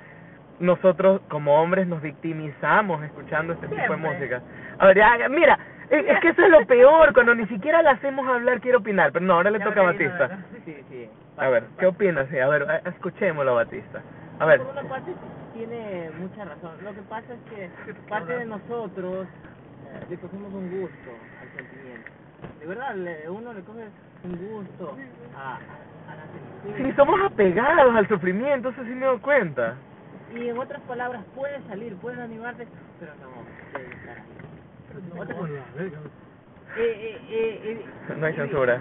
nosotros 0.59 1.21
como 1.29 1.59
hombres 1.61 1.87
nos 1.87 2.01
victimizamos 2.03 3.03
escuchando 3.03 3.53
este 3.53 3.67
tipo 3.67 3.81
de 3.81 3.97
música. 3.97 4.41
A 4.77 4.87
ver, 4.87 4.97
ya, 4.97 5.29
mira, 5.29 5.57
es, 5.89 6.05
es 6.07 6.19
que 6.19 6.29
eso 6.29 6.41
es 6.41 6.49
lo 6.49 6.65
peor, 6.65 7.13
cuando 7.13 7.35
ni 7.35 7.45
siquiera 7.47 7.81
la 7.81 7.91
hacemos 7.91 8.27
hablar 8.27 8.59
quiero 8.61 8.79
opinar, 8.79 9.11
pero 9.11 9.25
no, 9.25 9.33
ahora 9.33 9.51
le 9.51 9.59
Ya 9.59 9.65
toca 9.65 9.81
a 9.81 9.83
Batista. 9.83 10.45
Sí, 10.65 10.83
sí. 10.89 11.09
A 11.37 11.49
ver, 11.49 11.67
¿qué 11.77 11.85
opinas? 11.85 12.27
Sí, 12.29 12.39
a 12.39 12.47
ver, 12.47 12.63
eh, 12.69 12.81
escuchémoslo, 12.85 13.55
Batista. 13.55 14.03
A 14.39 14.45
ver, 14.45 14.59
Por 14.59 14.71
una 14.71 14.83
parte 14.83 15.15
tiene 15.53 16.11
mucha 16.11 16.45
razón. 16.45 16.83
Lo 16.83 16.93
que 16.93 17.01
pasa 17.03 17.33
es 17.33 17.41
que 17.43 17.71
parte 18.09 18.33
de 18.33 18.45
nosotros 18.45 19.27
eh, 19.85 20.05
le 20.09 20.17
cogemos 20.17 20.53
un 20.53 20.69
gusto 20.69 21.19
al 21.41 21.49
sentimiento. 21.53 22.09
De 22.59 22.65
verdad, 22.65 22.95
le- 22.95 23.29
uno 23.29 23.53
le 23.53 23.63
coge 23.63 23.87
un 24.23 24.37
gusto 24.37 24.97
a, 25.35 25.59
a, 26.07 26.15
la 26.15 26.27
sí, 26.27 26.39
tristeza. 26.59 26.95
somos 26.95 27.19
apegados 27.31 27.95
al 27.95 28.07
sufrimiento, 28.07 28.69
eso 28.69 28.83
sí 28.83 28.89
me 28.89 29.05
doy 29.05 29.19
cuenta. 29.19 29.77
Y 30.33 30.49
en 30.49 30.57
otras 30.57 30.81
palabras, 30.83 31.23
puede 31.35 31.61
salir, 31.63 31.95
pueden 31.99 32.19
animarte, 32.19 32.67
pero 32.99 33.13
no 33.15 33.45
estar 33.73 34.17
ahí. 34.17 34.46
Eh, 36.75 37.19
eh, 37.29 37.61
eh, 37.63 37.85
No 38.17 38.25
hay 38.25 38.33
y- 38.33 38.35
censura. 38.37 38.79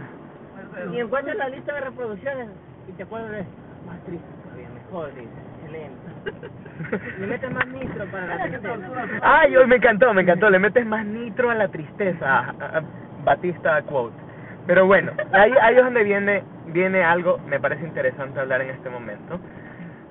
Y 0.92 1.00
encuentras 1.00 1.36
la 1.36 1.48
lista 1.48 1.74
de 1.74 1.80
reproducciones 1.80 2.48
y 2.88 2.92
te 2.92 3.02
acuerdas 3.02 3.30
de 3.32 3.44
más 3.86 4.00
triste 4.04 4.26
todavía, 4.44 4.68
mejor, 4.70 5.14
dice, 5.14 5.30
excelente. 5.62 7.00
Le 7.20 7.26
metes 7.26 7.50
más 7.52 7.66
nitro 7.68 8.04
para 8.06 8.26
la 8.26 8.42
tristeza. 8.44 9.18
Ay, 9.22 9.56
hoy 9.56 9.66
me 9.66 9.76
encantó, 9.76 10.12
me 10.14 10.22
encantó. 10.22 10.50
Le 10.50 10.58
metes 10.58 10.86
más 10.86 11.04
nitro 11.06 11.50
a 11.50 11.54
la 11.54 11.68
tristeza. 11.68 12.26
a- 12.38 12.54
a- 12.60 12.78
a 12.78 12.82
Batista 13.24 13.82
quote. 13.82 14.14
Pero 14.66 14.86
bueno, 14.86 15.12
ahí, 15.32 15.52
ahí 15.62 15.76
es 15.76 15.84
donde 15.84 16.04
viene, 16.04 16.42
viene 16.66 17.02
algo, 17.04 17.38
me 17.46 17.58
parece 17.60 17.84
interesante 17.84 18.38
hablar 18.40 18.60
en 18.62 18.70
este 18.70 18.88
momento. 18.90 19.40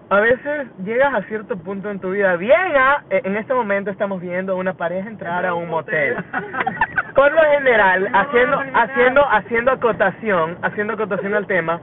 A 0.08 0.20
veces 0.20 0.68
llegas 0.84 1.16
a 1.16 1.24
cierto 1.24 1.58
punto 1.58 1.90
en 1.90 2.00
tu 2.00 2.12
vida, 2.12 2.36
bien, 2.36 2.56
ah, 2.78 3.02
eh, 3.10 3.22
en 3.24 3.36
este 3.38 3.56
momento 3.56 3.90
estamos 3.90 4.22
viendo 4.22 4.54
a 4.54 4.56
una 4.56 4.74
pareja 4.74 5.10
entrar 5.10 5.44
a 5.48 5.56
un 5.56 5.68
motel. 5.68 6.16
Por 7.16 7.32
lo 7.32 7.42
general, 7.54 8.08
haciendo, 8.14 8.60
haciendo, 8.76 9.26
haciendo 9.28 9.72
acotación, 9.72 10.60
haciendo 10.62 10.94
acotación 10.94 11.34
al 11.34 11.48
tema, 11.48 11.82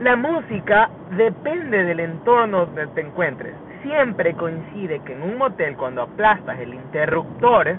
la 0.00 0.16
música 0.16 0.90
depende 1.16 1.84
del 1.84 2.00
entorno 2.00 2.66
donde 2.66 2.88
te 2.88 3.00
encuentres. 3.00 3.54
Siempre 3.82 4.34
coincide 4.34 5.00
que 5.06 5.14
en 5.14 5.22
un 5.22 5.38
motel 5.38 5.74
cuando 5.76 6.02
aplastas 6.02 6.58
el 6.60 6.74
interruptor 6.74 7.78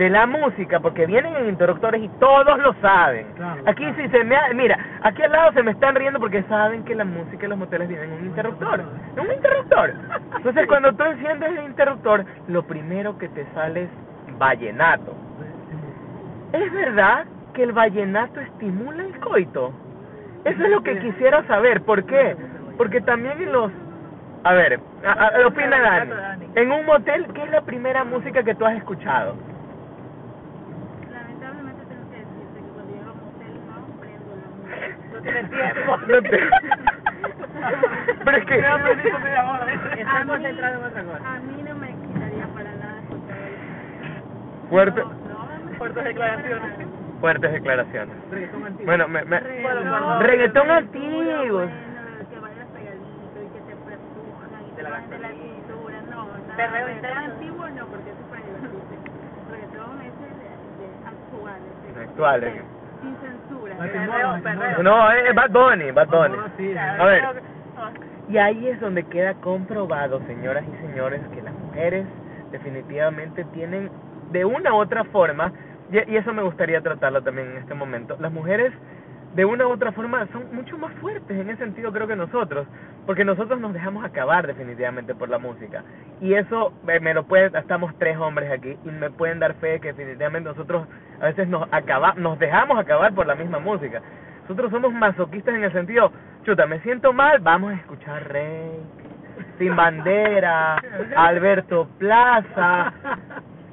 de 0.00 0.08
la 0.08 0.24
música, 0.26 0.80
porque 0.80 1.04
vienen 1.04 1.36
en 1.36 1.50
interruptores 1.50 2.02
y 2.02 2.08
todos 2.18 2.58
lo 2.58 2.72
saben. 2.80 3.26
Claro, 3.36 3.60
Aquí 3.66 3.84
claro. 3.84 3.96
sí 3.98 4.08
se 4.08 4.24
me, 4.24 4.34
ha- 4.34 4.48
mira, 4.54 4.78
aquí 5.02 5.22
al 5.22 5.30
lado 5.30 5.52
se 5.52 5.62
me 5.62 5.72
están 5.72 5.94
riendo 5.94 6.18
porque 6.18 6.42
saben 6.44 6.84
que 6.84 6.94
la 6.94 7.04
música 7.04 7.44
en 7.44 7.50
los 7.50 7.58
moteles 7.58 7.86
viene 7.86 8.04
en 8.04 8.12
un 8.12 8.24
interruptor, 8.24 8.80
en 8.80 9.20
un 9.20 9.30
interruptor. 9.30 9.92
Entonces 10.38 10.66
cuando 10.68 10.94
tú 10.94 11.04
enciendes 11.04 11.50
el 11.50 11.64
interruptor, 11.64 12.24
lo 12.48 12.62
primero 12.62 13.18
que 13.18 13.28
te 13.28 13.44
sale 13.52 13.82
es 13.84 13.90
vallenato. 14.38 15.14
¿Es 16.54 16.72
verdad 16.72 17.26
que 17.52 17.62
el 17.64 17.72
vallenato 17.72 18.40
estimula 18.40 19.04
el 19.04 19.20
coito? 19.20 19.70
Eso 20.46 20.64
es 20.64 20.70
lo 20.70 20.82
que 20.82 20.98
quisiera 20.98 21.46
saber. 21.46 21.82
¿Por 21.82 22.04
qué? 22.04 22.36
Porque 22.78 23.02
también 23.02 23.38
en 23.42 23.52
los... 23.52 23.70
A 24.44 24.54
ver, 24.54 24.80
a, 25.04 25.12
a- 25.12 25.46
opina 25.46 25.78
Dani. 25.78 26.46
En 26.54 26.72
un 26.72 26.86
motel, 26.86 27.26
¿qué 27.34 27.42
es 27.44 27.50
la 27.50 27.60
primera 27.60 28.02
música 28.04 28.42
que 28.42 28.54
tú 28.54 28.64
has 28.64 28.76
escuchado? 28.78 29.34
Lamentablemente 31.12 31.82
tengo 31.86 32.08
que 32.10 32.16
decirte 32.16 32.58
que 32.60 32.70
cuando 32.72 32.92
llego 32.94 33.10
a 33.10 33.12
un 33.12 33.20
hotel 33.20 33.52
no 35.24 35.32
no 35.32 35.48
tiene 35.48 35.48
tiempo. 35.48 35.96
No 36.08 36.22
te- 36.22 36.48
Pero 38.24 38.36
es 38.36 38.44
que... 38.46 38.54
Está 38.58 40.24
concentrado 40.26 40.78
en 40.80 40.84
otra 40.86 41.02
cosa. 41.04 41.34
A 41.34 41.38
mí 41.40 41.62
no 41.62 41.74
me 41.76 41.88
quitaría 41.88 42.46
para 42.54 42.70
nada. 42.76 43.00
Fuerte, 44.68 45.00
No, 45.02 45.08
no, 45.10 45.78
Fuertes 45.78 46.04
declaraciones. 46.04 46.72
fuertes 47.20 47.52
declaraciones. 47.52 48.14
Reggaetón 48.30 48.64
antiguo. 48.64 48.86
Bueno, 48.86 49.08
me, 49.08 49.24
me- 49.24 49.40
Reggaetón, 49.40 50.20
reggaetón 50.22 50.70
antiguo. 50.70 51.52
bueno, 51.52 51.72
que 52.30 52.38
bailas 52.38 52.66
pegadito 52.68 53.38
y 53.42 53.48
que 53.52 53.60
te 53.60 53.76
prepujan 53.76 54.50
y 54.62 54.70
De 54.70 54.76
te 54.76 54.82
la 54.82 55.28
cintura, 55.30 56.00
no, 56.10 56.26
nada. 56.26 56.56
Perreo 56.56 56.86
antiguo 57.18 57.68
no, 57.70 57.86
porque 57.86 58.10
eso 58.10 58.20
es 58.20 58.26
para 58.30 58.42
divertirse. 58.46 58.96
Reggaetón 59.50 60.00
ese 60.00 60.26
de, 60.38 60.48
de 60.80 60.86
actual, 61.04 61.60
Actual, 62.08 62.40
de- 62.40 62.48
eh. 62.48 62.62
sin 63.02 63.16
censura. 63.16 63.69
Perreo, 63.88 64.42
perreo. 64.42 64.82
No, 64.82 65.10
es 65.12 65.34
Bad 65.34 65.50
Bunny, 65.50 65.90
Bad 65.90 66.08
Bunny. 66.08 66.36
Ah, 66.38 66.48
sí. 66.56 66.74
A 66.76 67.04
ver. 67.04 67.24
Y 68.28 68.38
ahí 68.38 68.68
es 68.68 68.80
donde 68.80 69.02
queda 69.04 69.34
comprobado, 69.34 70.20
señoras 70.26 70.64
y 70.68 70.86
señores, 70.86 71.20
que 71.34 71.42
las 71.42 71.54
mujeres 71.54 72.06
definitivamente 72.52 73.44
tienen 73.52 73.90
de 74.30 74.44
una 74.44 74.72
u 74.74 74.76
otra 74.76 75.04
forma, 75.04 75.52
y, 75.90 76.12
y 76.12 76.16
eso 76.16 76.32
me 76.32 76.42
gustaría 76.42 76.80
tratarlo 76.80 77.22
también 77.22 77.50
en 77.50 77.56
este 77.56 77.74
momento, 77.74 78.16
las 78.20 78.30
mujeres 78.30 78.72
de 79.34 79.44
una 79.44 79.66
u 79.66 79.70
otra 79.70 79.92
forma 79.92 80.26
son 80.32 80.54
mucho 80.54 80.76
más 80.78 80.92
fuertes 80.94 81.38
en 81.38 81.48
ese 81.50 81.64
sentido 81.64 81.92
creo 81.92 82.06
que 82.06 82.16
nosotros, 82.16 82.66
porque 83.06 83.24
nosotros 83.24 83.60
nos 83.60 83.72
dejamos 83.72 84.04
acabar 84.04 84.46
definitivamente 84.46 85.14
por 85.14 85.28
la 85.28 85.38
música. 85.38 85.82
Y 86.20 86.34
eso 86.34 86.72
eh, 86.88 87.00
me 87.00 87.14
lo 87.14 87.24
pueden, 87.24 87.54
estamos 87.56 87.96
tres 87.98 88.16
hombres 88.18 88.50
aquí, 88.50 88.76
y 88.84 88.88
me 88.90 89.10
pueden 89.10 89.38
dar 89.38 89.54
fe 89.54 89.68
de 89.68 89.80
que 89.80 89.88
definitivamente 89.88 90.48
nosotros 90.48 90.86
a 91.20 91.26
veces 91.26 91.48
nos 91.48 91.68
acaba, 91.72 92.14
nos 92.14 92.38
dejamos 92.38 92.78
acabar 92.78 93.14
por 93.14 93.26
la 93.26 93.34
misma 93.34 93.58
música. 93.58 94.00
Nosotros 94.42 94.70
somos 94.70 94.92
masoquistas 94.92 95.54
en 95.54 95.64
el 95.64 95.72
sentido, 95.72 96.12
chuta, 96.44 96.66
me 96.66 96.80
siento 96.80 97.12
mal, 97.12 97.38
vamos 97.40 97.72
a 97.72 97.76
escuchar 97.76 98.28
Rey, 98.28 98.80
Sin 99.58 99.76
Bandera, 99.76 100.76
Alberto 101.16 101.88
Plaza. 101.98 102.92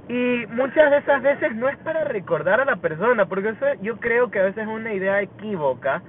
Y 0.09 0.45
muchas 0.51 0.89
de 0.91 0.97
esas 0.97 1.21
veces 1.21 1.55
no 1.55 1.67
es 1.67 1.77
para 1.79 2.05
recordar 2.05 2.61
a 2.61 2.65
la 2.65 2.77
persona, 2.77 3.25
porque 3.25 3.49
eso 3.49 3.65
yo 3.81 3.97
creo 3.97 4.31
que 4.31 4.39
a 4.39 4.43
veces 4.43 4.63
es 4.63 4.69
una 4.69 4.93
idea 4.93 5.21
equívoca 5.21 6.01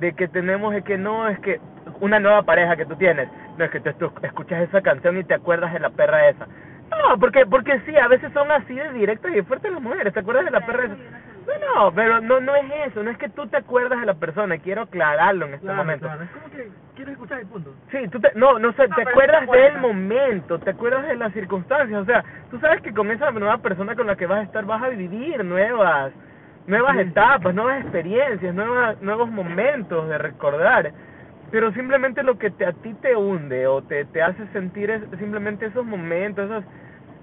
de 0.00 0.12
que 0.14 0.26
tenemos, 0.26 0.74
es 0.74 0.82
que 0.82 0.98
no, 0.98 1.28
es 1.28 1.38
que 1.38 1.60
una 2.04 2.20
nueva 2.20 2.42
pareja 2.42 2.76
que 2.76 2.86
tú 2.86 2.96
tienes, 2.96 3.28
no 3.56 3.64
es 3.64 3.70
que 3.70 3.80
tú, 3.80 4.12
escuchas 4.22 4.60
esa 4.62 4.80
canción 4.82 5.16
y 5.18 5.24
te 5.24 5.34
acuerdas 5.34 5.72
de 5.72 5.80
la 5.80 5.90
perra 5.90 6.28
esa. 6.28 6.46
No, 6.90 7.18
porque 7.18 7.46
porque 7.46 7.80
sí, 7.86 7.96
a 7.96 8.08
veces 8.08 8.32
son 8.32 8.50
así 8.52 8.74
de 8.74 8.92
directas 8.92 9.32
y 9.32 9.36
de 9.36 9.42
fuertes 9.42 9.72
las 9.72 9.80
mujeres, 9.82 10.12
¿te 10.12 10.20
acuerdas 10.20 10.44
de 10.44 10.50
la 10.50 10.64
perra 10.66 10.84
esa? 10.84 10.94
No, 10.94 11.84
no, 11.86 11.92
pero 11.92 12.20
no 12.20 12.40
no 12.40 12.54
es 12.56 12.64
eso, 12.86 13.02
no 13.02 13.10
es 13.10 13.18
que 13.18 13.28
tú 13.28 13.46
te 13.46 13.56
acuerdas 13.56 14.00
de 14.00 14.06
la 14.06 14.14
persona, 14.14 14.58
quiero 14.58 14.82
aclararlo 14.82 15.46
en 15.46 15.54
este 15.54 15.66
Claro, 15.66 15.78
momento. 15.82 16.06
claro. 16.06 16.22
Es 16.24 16.30
como 16.30 16.50
que 16.50 16.68
quieres 16.94 17.12
escuchar 17.12 17.40
el 17.40 17.46
punto. 17.46 17.70
Sí, 17.90 18.08
tú 18.08 18.20
te, 18.20 18.30
no, 18.34 18.58
no 18.58 18.72
sé, 18.72 18.86
No, 18.88 18.96
te 18.96 19.02
acuerdas 19.02 19.40
del 19.40 19.48
acuerdas. 19.48 19.80
momento, 19.82 20.58
te 20.58 20.70
acuerdas 20.70 21.06
de 21.06 21.16
las 21.16 21.32
circunstancias, 21.32 22.00
o 22.00 22.04
sea, 22.04 22.24
tú 22.50 22.58
sabes 22.60 22.80
que 22.82 22.92
con 22.94 23.10
esa 23.10 23.30
nueva 23.32 23.58
persona 23.58 23.94
con 23.96 24.06
la 24.06 24.16
que 24.16 24.26
vas 24.26 24.40
a 24.40 24.42
estar 24.42 24.64
vas 24.64 24.82
a 24.82 24.88
vivir 24.88 25.44
nuevas 25.44 26.12
nuevas 26.66 26.94
Sí. 26.94 27.00
etapas, 27.02 27.54
nuevas 27.54 27.80
experiencias, 27.82 28.54
nuevas 28.54 29.00
nuevos 29.02 29.30
momentos 29.30 30.08
de 30.08 30.16
recordar. 30.18 30.92
Pero 31.54 31.70
simplemente 31.70 32.24
lo 32.24 32.36
que 32.36 32.50
te, 32.50 32.66
a 32.66 32.72
ti 32.72 32.92
te 32.94 33.14
hunde 33.14 33.68
o 33.68 33.80
te, 33.80 34.04
te 34.06 34.20
hace 34.20 34.44
sentir 34.48 34.90
es 34.90 35.02
simplemente 35.20 35.66
esos 35.66 35.86
momentos, 35.86 36.46
esas, 36.46 36.64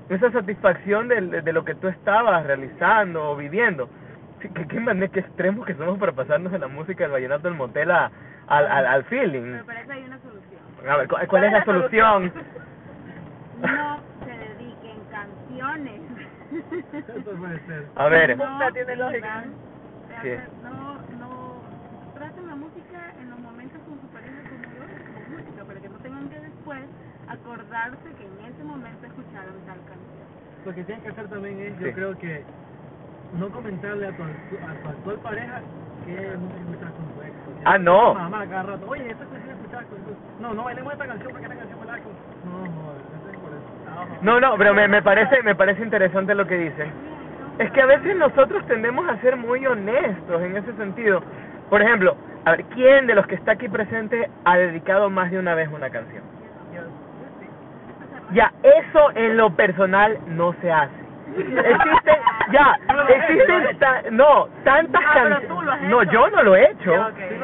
esa 0.08 0.32
satisfacción 0.32 1.10
de, 1.10 1.20
de, 1.20 1.42
de 1.42 1.52
lo 1.52 1.66
que 1.66 1.76
tú 1.76 1.90
estabas 1.90 2.46
realizando 2.46 3.32
o 3.32 3.36
viviendo. 3.36 3.90
Sí, 4.42 4.48
qué 4.70 4.80
manera, 4.80 5.12
qué 5.12 5.20
extremos 5.20 5.66
que 5.66 5.76
somos 5.76 6.00
para 6.00 6.14
pasarnos 6.14 6.50
de 6.54 6.60
la 6.60 6.70
música 6.70 7.04
del 7.04 7.12
vallenato 7.12 7.50
del 7.50 7.58
motel 7.58 7.92
a, 7.92 8.10
al, 8.48 8.68
al, 8.68 8.88
al 8.88 9.04
feeling. 9.04 9.52
Pero 9.52 9.66
para 9.66 9.82
eso 9.82 9.92
hay 9.92 10.04
una 10.06 10.20
solución. 10.20 10.62
A 10.90 10.96
ver, 10.96 11.08
¿cuál, 11.10 11.28
cuál 11.28 11.44
es 11.44 11.52
la 11.52 11.66
solución? 11.66 12.34
No 13.60 14.00
se 14.24 14.32
dediquen 14.32 14.98
canciones. 15.12 16.02
Eso 16.94 17.32
puede 17.38 17.60
ser. 17.66 17.86
A 17.98 18.08
ver, 18.08 18.38
No, 18.38 18.72
tiene 18.72 18.96
lógica. 18.96 19.44
Sí. 20.24 20.30
No, 20.64 20.94
no, 21.20 21.62
traten 22.22 22.46
la 22.48 22.56
música 22.56 23.14
en 23.20 23.30
los 23.32 23.40
momentos 23.40 23.80
con 23.88 24.00
su 24.00 24.08
pareja 24.14 24.38
como 24.48 24.62
yo, 24.62 24.84
como 25.10 25.38
música, 25.38 25.66
para 25.66 25.80
que 25.80 25.90
no 25.90 25.98
tengan 25.98 26.30
que 26.30 26.40
después 26.40 26.82
acordarse 27.82 28.16
que 28.18 28.24
en 28.26 28.54
ese 28.54 28.64
momento 28.64 29.06
escucharon 29.06 29.54
tal 29.66 29.78
canción. 29.90 30.28
Lo 30.66 30.74
que 30.74 30.84
tienes 30.84 31.04
que 31.04 31.10
hacer 31.10 31.28
también 31.28 31.60
es, 31.62 31.74
Sí. 31.78 31.84
yo 31.86 31.94
creo 31.94 32.18
que 32.18 32.44
no 33.40 33.50
comentarle 33.50 34.08
a 34.08 34.12
tu, 34.12 34.24
a 34.24 34.28
tu 34.84 34.90
actual 34.90 35.18
pareja 35.18 35.62
que 36.06 36.12
música 36.38 36.60
escuchas 36.62 36.92
con 36.92 37.06
tu 37.14 37.22
ex. 37.22 37.34
Ah, 37.66 37.78
no. 37.78 38.14
Mamá, 38.14 38.46
cada 38.48 38.64
rato, 38.64 38.86
oye, 38.88 39.10
esta 39.12 39.26
canción 39.26 39.56
escuchas 39.58 39.86
con 39.86 39.98
tu 40.04 40.12
No, 40.42 40.54
no 40.54 40.64
bailemos 40.64 40.94
esta 40.94 41.08
canción 41.08 41.32
porque 41.32 41.46
esta 41.46 41.58
canción 41.58 41.80
me 41.80 41.86
la 41.86 41.94
con... 41.94 42.12
No, 42.46 42.58
joder, 42.60 43.02
no 43.26 43.32
es 43.32 43.38
por 43.40 43.52
eso. 43.54 44.22
no, 44.22 44.40
no, 44.40 44.58
pero 44.58 44.74
me, 44.74 44.88
me 44.88 45.02
parece 45.02 45.42
me 45.44 45.56
parece 45.56 45.84
interesante 45.84 46.36
lo 46.36 46.46
que 46.46 46.58
dicen. 46.58 46.92
Es 47.60 47.72
que 47.72 47.82
a 47.82 47.86
veces 47.86 48.16
nosotros 48.16 48.66
tendemos 48.68 49.08
a 49.10 49.18
ser 49.22 49.38
muy 49.38 49.66
honestos 49.66 50.42
en 50.42 50.58
ese 50.58 50.74
sentido. 50.74 51.22
Por 51.70 51.82
ejemplo, 51.82 52.16
a 52.46 52.52
ver, 52.52 52.66
¿quién 52.66 53.08
de 53.08 53.16
los 53.16 53.26
que 53.28 53.36
está 53.36 53.54
aquí 53.54 53.68
presente 53.70 54.30
ha 54.46 54.58
dedicado 54.58 55.10
más 55.10 55.32
de 55.32 55.38
una 55.40 55.54
vez 55.54 55.70
una 55.72 55.90
canción? 55.90 56.24
Ya, 58.34 58.52
eso 58.64 59.12
en 59.16 59.38
lo 59.38 59.50
personal 59.56 60.18
no 60.28 60.54
se 60.62 60.72
hace. 60.72 61.02
Existen, 61.38 62.16
ya, 62.52 62.78
existen, 63.08 63.78
ta- 63.80 64.02
no, 64.12 64.48
tantas 64.66 65.02
Ah, 65.06 65.14
canciones. 65.14 65.82
No, 65.84 66.04
yo 66.04 66.30
no 66.30 66.44
lo 66.44 66.56
he 66.56 66.72
hecho. 66.72 66.94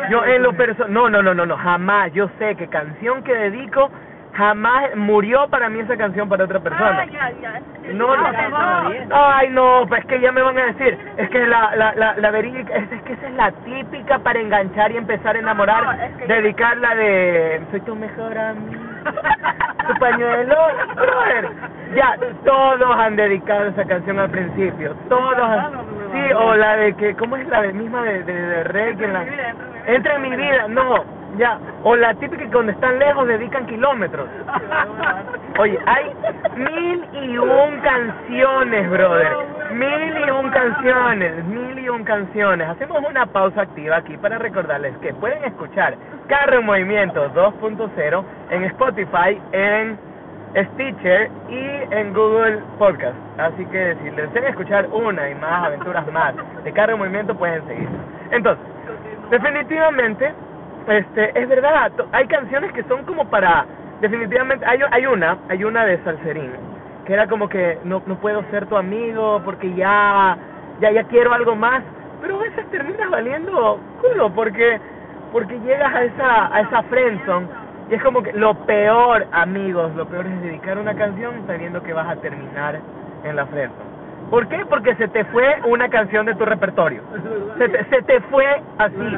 Yo 0.10 0.26
en 0.26 0.44
lo 0.44 0.54
personal, 0.54 0.92
no, 0.94 1.10
no, 1.10 1.22
no, 1.24 1.34
no, 1.34 1.46
no, 1.46 1.56
jamás. 1.58 2.12
Yo 2.14 2.30
sé 2.38 2.56
que 2.56 2.68
canción 2.68 3.24
que 3.24 3.34
dedico, 3.34 3.90
jamás 4.34 4.94
murió 4.96 5.48
para 5.48 5.70
mí 5.70 5.80
esa 5.80 5.96
canción 5.96 6.28
para 6.28 6.44
otra 6.44 6.60
persona. 6.60 7.06
Ah. 7.06 7.60
No, 7.94 8.16
no, 8.18 8.28
Ah, 8.28 8.90
no. 9.08 9.16
Ay, 9.16 9.50
no, 9.52 9.86
pues 9.88 10.06
que 10.06 10.20
ya 10.20 10.34
me 10.34 10.42
van 10.42 10.58
a 10.58 10.66
decir. 10.66 10.98
Es 11.16 11.30
que 11.30 11.48
la, 11.48 11.74
la, 11.78 11.96
la, 11.96 12.16
la 12.18 12.32
verídica, 12.32 12.76
es, 12.76 12.92
es 12.92 13.02
que 13.04 13.14
esa 13.14 13.28
es 13.28 13.34
la 13.36 13.52
típica 13.52 14.20
para 14.20 14.40
enganchar 14.40 14.92
y 14.92 14.98
empezar 14.98 15.36
a 15.38 15.40
enamorar. 15.40 15.98
es 16.22 16.28
dedicarla 16.28 16.94
de. 16.96 17.62
Soy 17.72 17.80
tu 17.82 17.96
mejor 17.96 18.38
amigo. 18.38 18.84
Tu 19.88 19.94
pañuelo. 20.00 20.56
Brother, 20.96 21.50
ya, 21.96 22.16
todos 22.46 22.96
han 22.98 23.16
dedicado 23.16 23.68
esa 23.68 23.86
canción 23.86 24.20
al 24.20 24.30
principio. 24.30 24.94
Todos. 25.10 25.40
han- 25.40 25.98
Sí, 26.12 26.34
o 26.34 26.56
la 26.56 26.76
de 26.78 26.94
que. 26.96 27.16
¿Cómo 27.16 27.36
es 27.38 27.48
la 27.50 27.62
de 27.62 27.74
misma 27.74 28.02
de, 28.04 28.24
de, 28.24 28.34
de 28.34 28.64
reggae? 28.66 29.08
La, 29.10 29.26
Entra 29.88 30.16
en 30.16 30.22
mi 30.22 30.36
vida, 30.36 30.68
no, 30.70 31.04
ya. 31.38 31.58
O 31.84 31.96
la 31.96 32.14
típica 32.16 32.44
que 32.44 32.50
cuando 32.52 32.72
están 32.72 32.98
lejos 33.00 33.28
dedican 33.28 33.66
kilómetros. 33.68 34.28
Oye, 35.60 35.78
hay 35.86 36.12
mil 36.56 37.06
y 37.24 37.38
un 37.38 37.80
canciones, 37.82 38.90
brother. 38.90 39.36
Mil 39.74 40.18
y 40.26 40.30
un 40.32 40.50
canciones, 40.50 41.44
mil 41.46 41.80
y 41.80 41.90
un 41.90 42.04
canciones. 42.04 42.68
Hacemos 42.70 43.04
una 43.08 43.26
pausa 43.26 43.62
activa 43.62 43.98
aquí 43.98 44.16
para 44.18 44.38
recordarles 44.38 44.98
que 45.00 45.14
pueden 45.14 45.44
escuchar 45.44 45.96
Carro 46.28 46.60
en 46.60 46.66
Movimiento 46.66 47.30
2.0 47.34 48.24
en 48.52 48.64
Spotify, 48.64 49.42
en 49.52 49.98
Stitcher 50.56 51.30
y 51.50 51.94
en 51.94 52.14
Google 52.14 52.60
Podcast. 52.78 53.16
Así 53.38 53.66
que 53.66 53.96
si 54.02 54.10
les 54.12 54.34
desea 54.34 54.50
escuchar 54.50 54.88
una 54.88 55.30
y 55.30 55.36
más 55.36 55.66
aventuras 55.66 56.10
más 56.12 56.34
de 56.64 56.72
Carro 56.72 56.94
en 56.94 57.00
Movimiento, 57.00 57.36
pueden 57.36 57.66
seguir. 57.68 57.90
Entonces, 58.32 58.66
definitivamente, 59.30 60.34
este, 60.88 61.40
es 61.40 61.50
verdad, 61.50 61.92
hay 62.14 62.28
canciones 62.28 62.72
que 62.72 62.84
son 62.84 63.04
como 63.04 63.30
para, 63.30 63.66
definitivamente, 64.02 64.66
hay, 64.66 64.80
hay 64.92 65.06
una, 65.06 65.38
hay 65.50 65.64
una 65.64 65.86
de 65.86 65.98
Salserín, 66.04 66.52
que 67.08 67.14
era 67.14 67.26
como 67.28 67.48
que 67.48 67.80
no, 67.86 68.04
no 68.06 68.16
puedo 68.16 68.44
ser 68.52 68.66
tu 68.66 68.76
amigo 68.76 69.42
porque 69.46 69.74
ya, 69.74 70.38
ya, 70.82 70.92
ya 70.92 71.06
quiero 71.06 71.34
algo 71.34 71.56
más, 71.56 71.82
pero 72.22 72.36
a 72.36 72.40
veces 72.40 72.70
terminas 72.70 73.10
valiendo 73.10 73.80
culo 74.02 74.30
porque, 74.34 74.78
porque 75.32 75.58
llegas 75.62 75.96
a 75.96 76.04
esa, 76.04 76.54
a 76.54 76.60
esa 76.60 76.84
friendzone 76.84 77.48
y 77.90 77.96
es 77.96 78.04
como 78.04 78.22
que 78.22 78.34
lo 78.34 78.54
peor, 78.66 79.26
amigos, 79.32 79.96
lo 79.96 80.06
peor 80.06 80.28
es 80.28 80.42
dedicar 80.42 80.78
una 80.78 80.96
canción 80.96 81.48
sabiendo 81.48 81.82
que 81.82 81.94
vas 81.94 82.10
a 82.10 82.18
terminar 82.18 82.82
en 83.24 83.36
la 83.38 83.46
friendzone. 83.46 83.88
¿Por 84.30 84.46
qué? 84.50 84.66
Porque 84.68 84.94
se 84.96 85.08
te 85.08 85.24
fue 85.26 85.62
una 85.66 85.88
canción 85.88 86.26
de 86.26 86.36
tu 86.36 86.44
repertorio. 86.44 87.02
Se 87.58 87.70
te, 87.70 87.86
se 87.86 88.02
te 88.02 88.20
fue 88.24 88.46
así. 88.78 89.18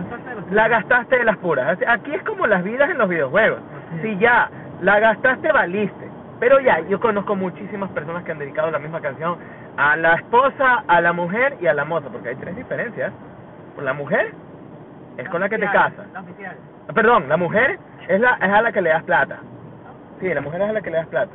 La 0.51 0.67
gastaste 0.67 1.17
de 1.17 1.24
las 1.24 1.38
puras. 1.38 1.79
Aquí 1.88 2.13
es 2.13 2.22
como 2.22 2.46
las 2.46 2.63
vidas 2.63 2.91
en 2.91 3.00
los 3.00 3.10
videojuegos. 3.10 3.58
Si 4.03 4.15
ya 4.19 4.48
la 4.81 5.00
gastaste, 5.00 5.51
valiste. 5.51 6.09
Pero 6.39 6.60
ya, 6.60 6.79
yo 6.88 7.00
conozco 7.00 7.36
muchísimas 7.36 7.89
personas 7.91 8.24
que 8.24 8.31
han 8.31 8.39
dedicado 8.39 8.72
la 8.72 8.79
misma 8.79 9.01
canción 9.01 9.38
a 9.77 9.96
la 9.98 10.15
esposa, 10.15 10.84
a 10.88 11.01
la 11.01 11.12
mujer 11.13 11.58
y 11.60 11.67
a 11.67 11.74
la 11.74 11.84
moza, 11.86 12.08
porque 12.10 12.29
hay 12.29 12.36
tres 12.36 12.55
diferencias. 12.55 13.12
La 13.81 13.93
mujer 13.93 14.31
es 15.17 15.27
con 15.29 15.41
la 15.41 15.50
que 15.50 15.58
te 15.58 15.65
casas. 15.65 16.08
La 16.13 16.22
oficial. 16.22 16.55
Perdón, 16.93 17.29
la 17.29 17.38
mujer 17.38 17.77
es, 18.08 18.19
la, 18.19 18.34
es 18.36 18.50
a 18.51 18.62
la 18.62 18.72
que 18.72 18.81
le 18.81 18.89
das 18.89 19.03
plata. 19.03 19.38
Sí, 20.19 20.34
la 20.34 20.41
mujer 20.41 20.62
es 20.62 20.69
a 20.69 20.74
la 20.74 20.81
que 20.81 20.89
le 20.89 20.98
das 20.98 21.08
plata. 21.08 21.31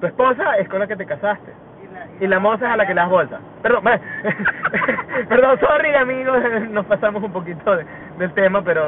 Tu 0.00 0.06
esposa 0.06 0.56
es 0.58 0.68
con 0.68 0.78
la 0.80 0.86
que 0.86 0.96
te 0.96 1.06
casaste. 1.06 1.52
Y 1.82 1.92
la, 1.92 2.24
y 2.24 2.28
la 2.28 2.38
moza 2.38 2.66
es 2.66 2.72
a 2.72 2.76
la 2.76 2.86
que 2.86 2.94
le 2.94 3.00
das 3.00 3.10
bolsa. 3.10 3.40
Perdón, 3.62 3.84
perdón, 5.28 5.58
sorry 5.60 5.94
amigos, 5.94 6.38
nos 6.70 6.86
pasamos 6.86 7.22
un 7.22 7.32
poquito 7.32 7.76
de- 7.76 7.84
del 8.18 8.32
tema, 8.32 8.62
pero 8.62 8.82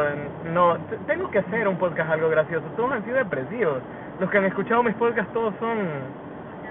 no, 0.52 0.76
tengo 1.06 1.30
que 1.30 1.38
hacer 1.40 1.66
un 1.68 1.76
podcast 1.76 2.10
algo 2.10 2.28
gracioso. 2.30 2.66
Todos 2.76 2.92
han 2.92 3.04
sido 3.04 3.16
depresivos. 3.16 3.82
Los 4.18 4.30
que 4.30 4.38
han 4.38 4.44
escuchado 4.44 4.82
mis 4.82 4.94
podcasts 4.96 5.32
todos 5.32 5.54
son... 5.58 6.14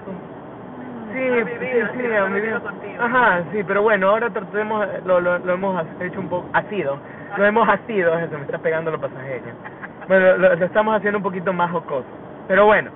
son- 0.04 0.20
Sí, 1.12 1.14
sí, 1.14 1.42
vivido, 1.44 1.88
sí, 1.94 2.00
sí, 2.00 2.06
han 2.14 2.34
vivido. 2.34 2.60
contigo. 2.60 3.02
Ajá, 3.02 3.44
sí, 3.50 3.64
pero 3.64 3.82
bueno, 3.82 4.10
ahora 4.10 4.30
tratemos, 4.30 4.86
lo, 5.04 5.20
lo, 5.20 5.38
lo 5.38 5.52
hemos 5.54 5.86
hecho 6.00 6.20
un 6.20 6.28
poco, 6.28 6.50
asido, 6.52 7.00
lo 7.36 7.44
hemos 7.46 7.66
asido, 7.68 8.18
eso 8.18 8.36
me 8.36 8.44
está 8.44 8.58
pegando 8.58 8.90
los 8.90 9.00
pasajeros. 9.00 9.56
Bueno, 10.06 10.36
lo, 10.36 10.54
lo 10.56 10.66
estamos 10.66 10.94
haciendo 10.96 11.16
un 11.18 11.22
poquito 11.22 11.52
más 11.54 11.70
jocoso. 11.70 12.06
Pero 12.46 12.66
bueno, 12.66 12.90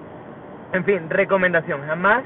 en 0.73 0.85
fin, 0.85 1.09
recomendación, 1.09 1.87
jamás 1.87 2.25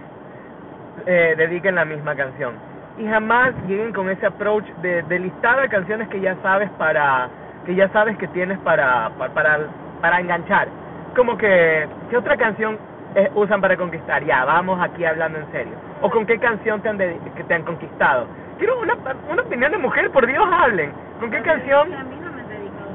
eh, 1.06 1.34
dediquen 1.36 1.74
la 1.76 1.84
misma 1.84 2.16
canción. 2.16 2.60
Y 2.96 3.06
jamás 3.06 3.54
lleguen 3.66 3.92
con 3.92 4.08
ese 4.10 4.26
approach 4.26 4.66
de, 4.76 5.02
de 5.04 5.18
listado 5.18 5.60
de 5.60 5.68
canciones 5.68 6.08
que 6.08 6.20
ya 6.20 6.36
sabes 6.42 6.70
para, 6.72 7.30
que 7.64 7.74
ya 7.74 7.88
sabes 7.90 8.16
que 8.18 8.28
tienes 8.28 8.58
para, 8.60 9.10
para, 9.16 9.32
para, 9.32 9.68
para 10.00 10.20
enganchar. 10.20 10.72
Como 11.16 11.36
que, 11.38 11.88
¿qué 12.10 12.16
otra 12.18 12.36
canción 12.36 12.78
eh, 13.14 13.30
usan 13.34 13.60
para 13.60 13.76
conquistar? 13.76 14.22
Ya, 14.24 14.44
vamos 14.44 14.78
aquí 14.82 15.04
hablando 15.04 15.38
en 15.38 15.50
serio. 15.50 15.72
¿O 16.02 16.10
con 16.10 16.26
qué 16.26 16.38
canción 16.38 16.80
te 16.82 16.90
han, 16.90 16.98
dedi- 16.98 17.18
que 17.34 17.42
te 17.44 17.54
han 17.54 17.62
conquistado? 17.64 18.26
Quiero 18.58 18.78
una, 18.80 18.94
una 19.30 19.42
opinión 19.42 19.72
de 19.72 19.78
mujer, 19.78 20.10
por 20.10 20.26
Dios, 20.26 20.46
hablen. 20.52 20.92
¿Con 21.18 21.30
qué 21.30 21.40
canción? 21.40 21.92
A 21.94 22.04
mí 22.04 22.16
no 22.22 22.30
me 22.32 22.40
han 22.42 22.48
dedicado 22.48 22.90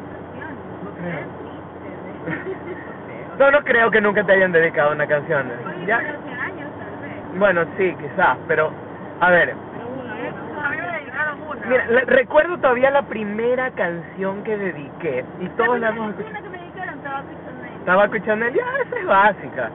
canciones. 1.02 1.26
No. 3.40 3.52
No, 3.52 3.64
creo 3.64 3.90
que 3.90 4.02
nunca 4.02 4.24
te 4.24 4.34
hayan 4.34 4.52
dedicado 4.52 4.92
una 4.92 5.08
canción. 5.08 5.52
Oye, 5.66 5.86
Ya, 5.88 5.98
pero 5.98 6.20
hace 6.20 6.30
años 6.42 6.70
tal 6.78 7.10
vez. 7.10 7.40
bueno, 7.40 7.66
sí, 7.78 7.96
quizás, 8.00 8.38
pero, 8.48 8.72
a 9.20 9.32
ver, 9.32 9.56
una. 9.56 10.12
Mira, 11.68 11.86
recuerdo 12.06 12.58
todavía 12.60 12.92
la 12.92 13.02
primera 13.04 13.72
canción 13.72 14.44
que 14.44 14.58
dediqué 14.58 15.26
y 15.40 15.48
todos 15.50 15.80
la 15.80 15.90
hemos 15.90 16.12
escuchado. 16.12 16.44
que 16.44 16.50
me 16.50 16.58
dedicaron 16.60 17.00
Tabaco 17.02 17.28
Tabaco 17.86 18.16
y 18.16 18.22
Chanel, 18.22 18.54
ya 18.54 18.64
esa 18.86 19.00
es 19.00 19.06
básica, 19.08 19.70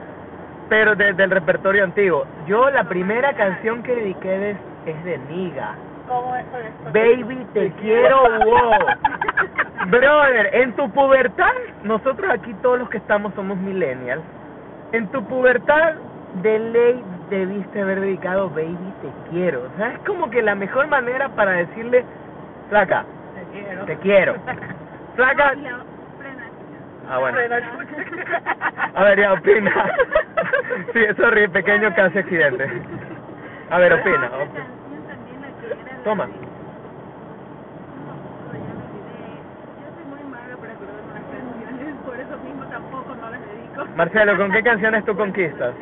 pero 0.69 0.95
de- 0.95 1.13
del 1.13 1.29
repertorio 1.31 1.83
antiguo. 1.83 2.25
Yo 2.45 2.69
la 2.69 2.83
primera 2.85 3.33
canción 3.33 3.83
que 3.83 3.95
dediqué 3.95 4.29
de- 4.39 4.57
es 4.85 5.03
de 5.05 5.17
Niga. 5.29 5.75
¿Cómo 6.07 6.35
es 6.37 6.45
con 6.45 6.61
esto? 6.61 6.83
Baby, 6.93 7.45
te 7.53 7.71
quiero, 7.81 8.21
wow. 8.45 8.71
Brother, 9.87 10.49
en 10.53 10.73
tu 10.73 10.89
pubertad, 10.91 11.51
nosotros 11.83 12.29
aquí 12.31 12.53
todos 12.61 12.79
los 12.79 12.89
que 12.89 12.97
estamos 12.97 13.33
somos 13.35 13.57
millennials. 13.57 14.23
En 14.93 15.07
tu 15.09 15.23
pubertad, 15.25 15.93
de 16.41 16.59
ley 16.59 17.03
debiste 17.29 17.81
haber 17.81 17.99
dedicado 18.01 18.49
Baby, 18.49 18.77
te 19.01 19.09
quiero. 19.31 19.63
O 19.73 19.77
sea, 19.77 19.91
es 19.93 19.99
como 19.99 20.29
que 20.29 20.41
la 20.41 20.55
mejor 20.55 20.87
manera 20.87 21.29
para 21.29 21.51
decirle, 21.53 22.05
flaca, 22.69 23.03
Te 23.35 23.59
quiero. 23.59 23.85
te 23.85 23.95
quiero. 23.97 24.35
Flaca. 25.15 25.53
Ah 27.09 27.17
bueno. 27.19 27.37
A 28.93 29.03
ver, 29.03 29.19
ya 29.19 29.33
opina. 29.33 29.71
Sí, 30.93 31.05
sorry, 31.17 31.47
pequeño 31.47 31.93
casi 31.95 32.19
accidente. 32.19 32.69
A 33.69 33.79
ver, 33.79 33.93
opina. 33.93 34.29
Canción 34.29 35.41
la 35.41 35.47
que 35.47 35.67
la 35.67 36.03
Toma. 36.03 36.25
de- 36.27 36.33
No, 36.33 36.39
ya 38.53 38.73
me 38.73 38.83
olvidé. 38.83 39.41
Yo 39.81 39.87
soy 39.95 40.05
muy 40.05 40.23
mala 40.23 40.55
para 40.57 40.73
acordarme 40.73 41.13
las 41.13 41.23
canciones, 41.23 41.95
por 42.05 42.19
eso 42.19 42.37
mismo 42.39 42.65
tampoco 42.65 43.15
no 43.15 43.29
las 43.29 43.41
dedico. 43.41 43.85
Marcelo, 43.95 44.37
¿con 44.37 44.51
qué 44.51 44.63
canciones 44.63 45.05
tú 45.05 45.15
conquistas? 45.15 45.75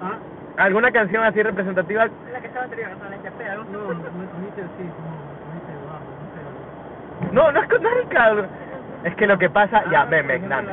Ah, 0.00 0.18
¿Alguna 0.56 0.90
canción 0.92 1.24
así 1.24 1.42
representativa? 1.42 2.06
La 2.32 2.40
que 2.40 2.46
estaba 2.46 2.64
anterior, 2.64 2.90
con 2.98 3.10
no, 3.72 3.88
sí, 3.88 3.94
no, 4.14 4.40
Nietzsche 4.40 4.62
bajo, 5.86 6.04
no 6.20 6.26
sé. 6.34 7.32
No, 7.32 7.52
no 7.52 7.60
es 7.62 7.68
con 7.68 7.80
Ricardo. 8.02 8.48
Es 9.04 9.14
que 9.16 9.26
lo 9.26 9.38
que 9.38 9.48
pasa, 9.48 9.84
ya, 9.90 10.04
ven, 10.04 10.26
ven, 10.26 10.48
dame. 10.48 10.68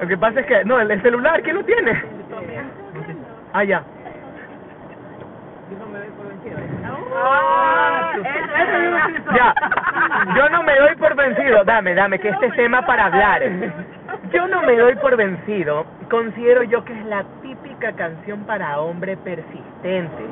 Lo 0.00 0.08
que 0.08 0.16
pasa 0.16 0.40
es 0.40 0.46
que, 0.46 0.64
no, 0.64 0.80
el, 0.80 0.90
el 0.90 1.02
celular, 1.02 1.42
¿quién 1.42 1.56
lo 1.56 1.64
tiene? 1.64 1.92
Ah, 3.54 3.64
ya. 3.64 3.82
Yo 5.70 5.78
no 5.78 5.86
me 5.88 5.98
doy 5.98 6.08
por 6.16 6.26
vencido. 6.26 6.56
Ah, 7.14 8.12
Ya, 9.36 9.54
yo 10.36 10.48
no 10.48 10.62
me 10.62 10.78
doy 10.78 10.96
por 10.96 11.14
vencido, 11.14 11.64
dame, 11.64 11.94
dame, 11.94 12.18
que 12.18 12.30
este 12.30 12.46
es 12.46 12.56
tema 12.56 12.80
para 12.86 13.06
hablar. 13.06 13.42
Yo 14.32 14.46
no 14.48 14.62
me 14.62 14.76
doy 14.76 14.94
por 14.96 15.16
vencido, 15.16 15.84
considero 16.10 16.62
yo 16.62 16.84
que 16.84 16.92
es 16.98 17.04
la 17.06 17.24
típica 17.42 17.92
canción 17.92 18.44
para 18.44 18.78
hombre 18.80 19.16
persistente, 19.18 20.22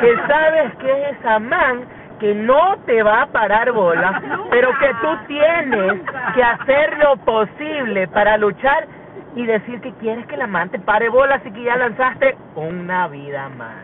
que 0.00 0.16
sabes 0.26 0.74
que 0.76 0.90
es 0.90 1.18
esa 1.18 1.38
man 1.38 1.84
que 2.18 2.34
no 2.34 2.76
te 2.86 3.02
va 3.02 3.22
a 3.22 3.26
parar 3.26 3.72
bola, 3.72 4.22
pero 4.50 4.70
que 4.78 4.94
tú 5.00 5.16
tienes 5.26 6.02
que 6.34 6.42
hacer 6.42 6.98
lo 6.98 7.16
posible 7.18 8.08
para 8.08 8.36
luchar 8.36 8.86
y 9.34 9.44
decir 9.44 9.80
que 9.80 9.92
quieres 9.94 10.26
que 10.26 10.36
la 10.36 10.46
man 10.46 10.70
te 10.70 10.78
pare 10.78 11.08
bola, 11.10 11.36
así 11.36 11.50
que 11.50 11.62
ya 11.62 11.76
lanzaste 11.76 12.36
una 12.54 13.06
vida 13.08 13.48
más. 13.50 13.76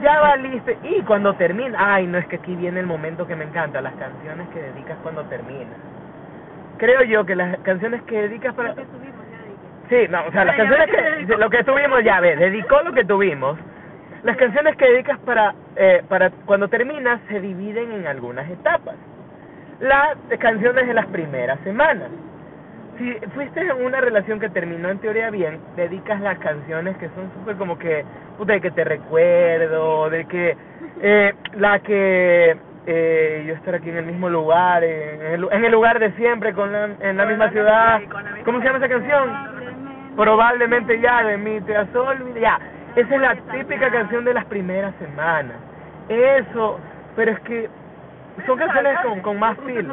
Ya 0.00 0.18
valiste. 0.20 0.78
Y 0.82 1.02
cuando 1.02 1.34
termina, 1.34 1.94
ay, 1.94 2.06
no 2.06 2.18
es 2.18 2.26
que 2.26 2.36
aquí 2.36 2.56
viene 2.56 2.80
el 2.80 2.86
momento 2.86 3.26
que 3.26 3.36
me 3.36 3.44
encanta, 3.44 3.80
las 3.82 3.94
canciones 3.94 4.48
que 4.48 4.60
dedicas 4.60 4.96
cuando 5.02 5.22
terminas. 5.24 5.76
Creo 6.78 7.02
yo 7.02 7.24
que 7.26 7.36
las 7.36 7.58
canciones 7.58 8.02
que 8.02 8.22
dedicas 8.22 8.54
para... 8.54 8.70
Lo 8.70 8.76
que 8.76 8.84
tuvimos, 8.86 9.26
ya. 9.30 9.88
Sí, 9.88 10.08
no, 10.08 10.24
o 10.26 10.32
sea, 10.32 10.44
las 10.46 10.56
canciones 10.56 10.90
que... 10.90 11.36
Lo 11.36 11.50
que 11.50 11.64
tuvimos 11.64 12.02
ya, 12.02 12.20
ves, 12.20 12.38
dedicó 12.38 12.82
lo 12.82 12.92
que 12.92 13.04
tuvimos. 13.04 13.58
Las 14.24 14.36
canciones 14.36 14.74
que 14.76 14.86
dedicas 14.86 15.18
para, 15.20 15.54
eh, 15.76 16.02
para 16.08 16.30
cuando 16.46 16.68
terminas 16.68 17.20
se 17.28 17.40
dividen 17.40 17.92
en 17.92 18.06
algunas 18.06 18.48
etapas. 18.50 18.96
Las 19.80 20.16
canciones 20.38 20.86
de 20.86 20.94
las 20.94 21.06
primeras 21.06 21.58
semanas. 21.60 22.10
Si 22.98 23.10
fuiste 23.34 23.60
en 23.60 23.84
una 23.84 24.00
relación 24.00 24.38
que 24.38 24.50
terminó 24.50 24.90
en 24.90 24.98
teoría 24.98 25.30
bien, 25.30 25.58
dedicas 25.76 26.20
las 26.20 26.38
canciones 26.38 26.96
que 26.98 27.08
son 27.10 27.32
súper 27.34 27.56
como 27.56 27.78
que, 27.78 28.04
puta, 28.36 28.52
de 28.52 28.60
que 28.60 28.70
te 28.70 28.84
recuerdo, 28.84 30.10
de 30.10 30.24
que 30.26 30.56
eh, 31.00 31.32
la 31.54 31.78
que 31.80 32.54
eh, 32.86 33.44
yo 33.46 33.54
estar 33.54 33.74
aquí 33.74 33.88
en 33.88 33.96
el 33.96 34.04
mismo 34.06 34.28
lugar, 34.28 34.84
en 34.84 35.22
el, 35.22 35.40
lu- 35.40 35.48
en 35.50 35.64
el 35.64 35.72
lugar 35.72 35.98
de 35.98 36.12
siempre, 36.12 36.52
con 36.52 36.70
la, 36.70 36.90
en 37.00 37.16
la 37.16 37.24
misma 37.24 37.50
ciudad. 37.50 38.00
¿Cómo 38.44 38.58
se 38.60 38.66
llama 38.66 38.78
esa 38.78 38.88
canción? 38.88 39.24
Probablemente. 39.24 40.14
Probablemente 40.16 41.00
ya 41.00 41.24
de 41.24 41.38
mí 41.38 41.60
te 41.62 41.76
has 41.76 41.94
olvidado. 41.94 42.40
Ya, 42.40 42.60
esa 42.96 43.14
es 43.14 43.20
la 43.20 43.34
típica 43.52 43.90
canción 43.90 44.24
de 44.24 44.34
las 44.34 44.44
primeras 44.46 44.94
semanas. 44.96 45.56
Eso, 46.08 46.78
pero 47.16 47.32
es 47.32 47.40
que 47.40 47.68
son 48.46 48.58
canciones 48.58 48.98
con, 49.00 49.20
con 49.20 49.38
más 49.38 49.56
feel. 49.58 49.86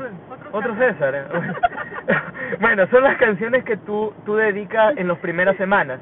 Otro 0.52 0.76
César. 0.76 1.16
¿eh? 1.16 1.24
bueno, 2.60 2.88
son 2.88 3.04
las 3.04 3.18
canciones 3.18 3.64
que 3.66 3.78
tú, 3.78 4.14
tú 4.26 4.36
dedicas 4.36 4.94
en 4.98 5.08
las 5.08 5.18
primeras 5.20 5.56
semanas. 5.58 6.00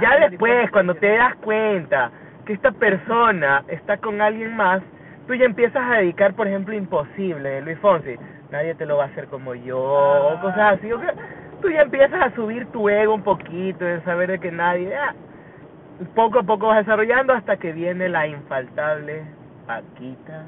Ya 0.00 0.16
después, 0.28 0.70
cuando 0.70 0.94
te 0.94 1.16
das 1.16 1.34
cuenta 1.36 2.10
que 2.44 2.52
esta 2.52 2.70
persona 2.72 3.64
está 3.68 3.96
con 3.96 4.20
alguien 4.20 4.54
más, 4.56 4.80
tú 5.26 5.34
ya 5.34 5.44
empiezas 5.44 5.82
a 5.90 5.96
dedicar, 5.96 6.34
por 6.34 6.46
ejemplo, 6.46 6.74
Imposible, 6.74 7.60
Luis 7.62 7.78
Fonsi. 7.80 8.16
Nadie 8.50 8.74
te 8.76 8.86
lo 8.86 8.96
va 8.96 9.04
a 9.04 9.06
hacer 9.08 9.26
como 9.26 9.54
yo, 9.54 9.78
o 9.80 10.40
cosas 10.40 10.78
así. 10.78 10.92
o 10.92 11.00
que- 11.00 11.06
tú 11.60 11.68
ya 11.70 11.82
empiezas 11.82 12.22
a 12.26 12.30
subir 12.36 12.66
tu 12.66 12.88
ego 12.88 13.14
un 13.14 13.22
poquito, 13.22 13.84
de 13.84 14.00
saber 14.02 14.30
de 14.30 14.38
que 14.38 14.52
nadie... 14.52 14.94
ah, 14.96 15.12
poco 16.14 16.38
a 16.40 16.42
poco 16.42 16.68
vas 16.68 16.78
desarrollando 16.78 17.32
hasta 17.32 17.56
que 17.56 17.72
viene 17.72 18.08
la 18.08 18.26
infaltable 18.26 19.22
Paquita, 19.66 20.44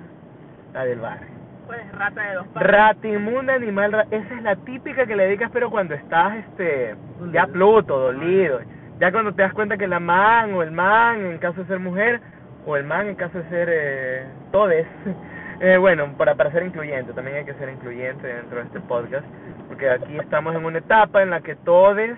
la 0.72 0.84
del 0.84 1.00
barrio. 1.00 1.28
Pues 1.66 1.80
rata 1.92 2.22
de 2.22 2.34
dos 2.34 2.46
patas. 2.48 2.68
Rata 2.70 3.08
inmunda, 3.08 3.54
animal, 3.54 3.92
ra- 3.92 4.06
esa 4.10 4.34
es 4.34 4.42
la 4.42 4.56
típica 4.56 5.06
que 5.06 5.14
le 5.16 5.24
dedicas, 5.24 5.50
pero 5.52 5.70
cuando 5.70 5.94
estás, 5.94 6.36
este, 6.36 6.94
ya 7.32 7.46
pluto, 7.46 7.98
dolido. 7.98 8.60
Ya 8.98 9.12
cuando 9.12 9.32
te 9.34 9.42
das 9.42 9.52
cuenta 9.52 9.76
que 9.76 9.86
la 9.86 10.00
man 10.00 10.52
o 10.54 10.62
el 10.62 10.70
man, 10.72 11.20
en 11.26 11.38
caso 11.38 11.60
de 11.60 11.66
ser 11.66 11.78
mujer, 11.78 12.20
o 12.66 12.76
el 12.76 12.84
man 12.84 13.08
en 13.08 13.14
caso 13.14 13.38
de 13.38 13.48
ser 13.48 13.68
eh, 13.70 14.24
todes. 14.52 14.86
Eh, 15.62 15.76
bueno, 15.76 16.14
para, 16.16 16.36
para 16.36 16.50
ser 16.52 16.62
incluyente, 16.62 17.12
también 17.12 17.36
hay 17.36 17.44
que 17.44 17.52
ser 17.52 17.68
incluyente 17.68 18.26
dentro 18.26 18.60
de 18.60 18.64
este 18.64 18.80
podcast, 18.80 19.26
porque 19.68 19.90
aquí 19.90 20.16
estamos 20.18 20.54
en 20.56 20.64
una 20.64 20.78
etapa 20.78 21.20
en 21.20 21.28
la 21.28 21.42
que 21.42 21.54
todes 21.54 22.16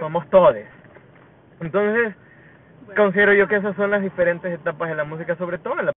somos 0.00 0.28
todes. 0.30 0.66
Entonces, 1.60 2.12
considero 2.94 3.32
yo 3.34 3.48
que 3.48 3.56
esas 3.56 3.76
son 3.76 3.90
las 3.90 4.02
diferentes 4.02 4.52
etapas 4.52 4.88
de 4.88 4.94
la 4.94 5.04
música, 5.04 5.36
sobre 5.36 5.58
todo 5.58 5.78
en 5.80 5.86
la 5.86 5.92